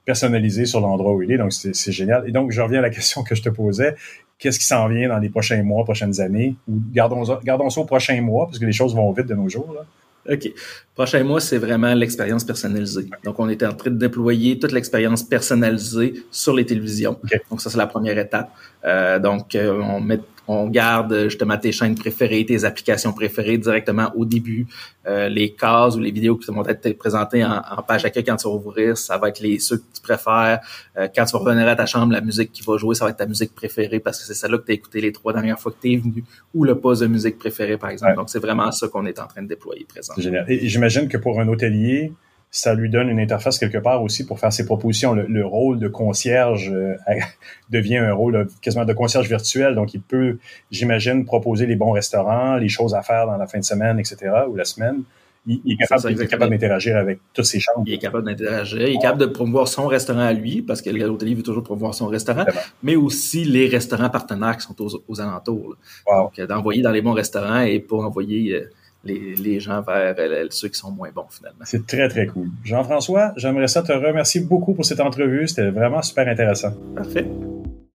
personnalisées 0.05 0.67
sur 0.67 0.81
l'endroit 0.81 1.15
où 1.15 1.23
il 1.23 1.33
est. 1.33 1.39
Donc, 1.39 1.53
c'est 1.53 1.93
génial. 1.93 2.29
Et 2.29 2.33
donc, 2.33 2.53
je 2.53 2.61
reviens 2.61 2.79
à 2.79 2.83
la 2.83 2.91
question 2.99 3.25
que 3.25 3.35
je 3.35 3.43
te 3.43 3.49
posais. 3.49 3.97
Qu'est-ce 4.39 4.61
qui 4.61 4.67
s'en 4.67 4.87
vient 4.89 5.09
dans 5.09 5.19
les 5.19 5.31
prochains 5.31 5.63
mois, 5.65 5.85
prochaines 5.85 6.21
années? 6.21 6.55
Ou 6.69 6.81
gardons, 6.93 7.25
gardons 7.45 7.71
ça 7.71 7.81
au 7.81 7.85
prochain 7.85 8.21
mois, 8.21 8.47
parce 8.47 8.59
que 8.59 8.67
les 8.67 8.73
choses 8.73 8.95
vont 8.95 9.11
vite 9.13 9.27
de 9.27 9.35
nos 9.35 9.49
jours. 9.49 9.75
Là. 9.75 9.85
OK. 10.33 10.53
Prochain 10.95 11.23
mois, 11.25 11.41
c'est 11.41 11.59
vraiment 11.59 11.93
l'expérience 11.95 12.45
personnalisée. 12.45 13.07
Donc, 13.25 13.39
on 13.41 13.49
est 13.49 13.63
en 13.63 13.73
train 13.73 13.91
de 13.91 13.97
déployer 13.97 14.59
toute 14.59 14.73
l'expérience 14.73 15.23
personnalisée 15.23 16.15
sur 16.31 16.55
les 16.55 16.65
télévisions. 16.65 17.19
Donc, 17.51 17.61
ça, 17.61 17.69
c'est 17.69 17.79
la 17.79 17.87
première 17.87 18.19
étape. 18.19 18.51
Euh, 18.85 19.19
donc, 19.19 19.55
euh, 19.55 19.81
on 19.83 20.01
met 20.01 20.21
on 20.49 20.69
garde 20.69 21.25
justement 21.25 21.57
tes 21.57 21.73
chaînes 21.73 21.95
préférées, 21.95 22.45
tes 22.45 22.65
applications 22.65 23.13
préférées 23.13 23.59
directement 23.59 24.13
au 24.15 24.25
début. 24.25 24.67
Euh, 25.07 25.29
les 25.29 25.53
cases 25.53 25.97
ou 25.97 26.01
les 26.01 26.11
vidéos 26.11 26.37
qui 26.37 26.51
vont 26.51 26.67
être 26.67 26.97
présentées 26.97 27.45
en, 27.45 27.83
page 27.87 28.05
accueil 28.05 28.25
quand 28.25 28.37
tu 28.37 28.49
vas 28.49 28.55
ouvrir, 28.55 28.97
ça 28.97 29.19
va 29.19 29.29
être 29.29 29.41
les 29.41 29.59
ceux 29.59 29.79
que 29.79 29.85
tu 29.95 30.03
préfères. 30.03 30.61
Euh, 30.97 31.09
quand 31.15 31.25
tu 31.25 31.33
vas 31.33 31.39
revenir 31.39 31.69
à 31.69 31.77
ta 31.77 31.87
chambre, 31.87 32.13
la 32.13 32.21
musique 32.21 32.53
qui 32.53 32.63
va 32.63 32.77
jouer, 32.77 32.95
ça 32.95 33.05
va 33.05 33.11
être 33.11 33.19
ta 33.19 33.27
musique 33.27 33.55
préférée 33.55 34.01
parce 34.01 34.21
que 34.21 34.27
c'est 34.27 34.35
celle-là 34.35 34.59
que 34.59 34.67
tu 34.67 34.73
as 34.73 34.75
écouté 34.75 35.01
les 35.01 35.13
trois 35.13 35.33
dernières 35.33 35.59
fois 35.59 35.73
que 35.73 35.77
tu 35.81 35.93
es 35.93 35.97
venu 35.97 36.25
ou 36.55 36.65
le 36.65 36.79
poste 36.79 37.03
de 37.03 37.07
musique 37.07 37.39
préféré, 37.39 37.77
par 37.77 37.91
exemple. 37.91 38.15
Donc, 38.15 38.31
c'est 38.31 38.39
vraiment 38.39 38.71
ça 38.73 38.89
qu'on 38.89 39.05
est 39.07 39.19
en 39.19 39.27
train 39.27 39.43
de 39.43 39.49
déployer 39.49 39.87
présentement. 39.89 40.23
Génial. 40.23 40.47
Et 40.49 40.69
j'imagine 40.69 41.09
que 41.09 41.19
pour 41.19 41.41
un 41.41 41.49
hôtelier, 41.49 42.13
ça 42.55 42.73
lui 42.73 42.89
donne 42.89 43.09
une 43.09 43.19
interface 43.19 43.59
quelque 43.59 43.79
part 43.79 44.01
aussi 44.01 44.25
pour 44.25 44.39
faire 44.39 44.53
ses 44.53 44.65
propositions. 44.65 45.13
Le, 45.13 45.45
rôle 45.45 45.81
de 45.81 45.89
concierge 45.89 46.71
euh, 46.73 46.95
devient 47.71 47.97
un 47.97 48.15
rôle 48.15 48.47
quasiment 48.63 48.85
de 48.85 48.93
concierge 48.93 49.29
virtuel, 49.29 49.75
donc 49.75 49.93
il 49.93 50.01
peut, 50.01 50.39
j'imagine, 50.71 51.25
proposer 51.25 51.67
les 51.67 51.75
bons 51.75 51.91
restaurants, 51.91 52.55
les 52.55 52.69
choses 52.69 52.95
à 52.95 53.03
faire 53.03 53.27
dans 53.27 53.37
la 53.37 53.49
fin 53.49 53.59
de 53.59 53.65
semaine, 53.65 53.99
etc., 53.99 54.17
ou 54.49 54.55
la 54.55 54.65
semaine. 54.65 55.03
Il, 55.47 55.61
est 55.67 56.27
capable, 56.27 56.49
d'interagir 56.49 56.97
avec 56.97 57.19
toutes 57.35 57.45
ces 57.45 57.59
chambres. 57.59 57.83
Il 57.87 57.93
est 57.93 57.99
capable 57.99 58.25
d'interagir. 58.25 58.81
Il 58.81 58.95
est 58.95 58.99
capable 58.99 59.21
de 59.21 59.27
promouvoir 59.27 59.67
son 59.67 59.89
restaurant 59.89 60.21
à 60.21 60.33
lui, 60.33 60.63
parce 60.63 60.81
que 60.81 60.91
l'hôtelier 60.91 61.35
veut 61.35 61.43
toujours 61.43 61.65
promouvoir 61.65 61.93
son 61.93 62.07
restaurant, 62.07 62.47
mais 62.85 62.95
aussi 62.95 63.45
les 63.45 63.67
restaurants 63.67 64.11
partenaires 64.11 64.57
qui 64.57 64.63
sont 64.63 64.77
aux, 64.81 65.21
alentours. 65.21 65.77
Donc, 66.07 66.41
d'envoyer 66.41 66.83
dans 66.83 66.93
les 66.93 67.03
bons 67.03 67.15
restaurants 67.15 67.63
et 67.63 67.81
pas 67.81 67.97
envoyer... 67.97 68.65
Euh, 69.09 69.35
les, 69.39 69.61
gens 69.61 69.83
vers 69.83 70.15
ceux 70.51 70.69
qui 70.69 70.79
sont 70.79 70.91
moins 70.91 71.11
bons 71.15 71.27
finalement. 71.31 71.65
C'est 71.65 71.87
très, 71.87 72.09
très 72.09 72.27
cool. 72.27 72.49
Jean-François, 72.65 73.33
j'aimerais 73.37 73.69
ça 73.69 73.83
te 73.83 73.93
remercier 73.93 74.41
beaucoup 74.41 74.75
pour 74.75 74.85
cette 74.85 75.01
entrevue. 75.01 75.47
C'était 75.49 75.71
vraiment 75.71 76.03
super 76.03 76.29
intéressant. 76.29 76.73
Parfait. 76.95 77.27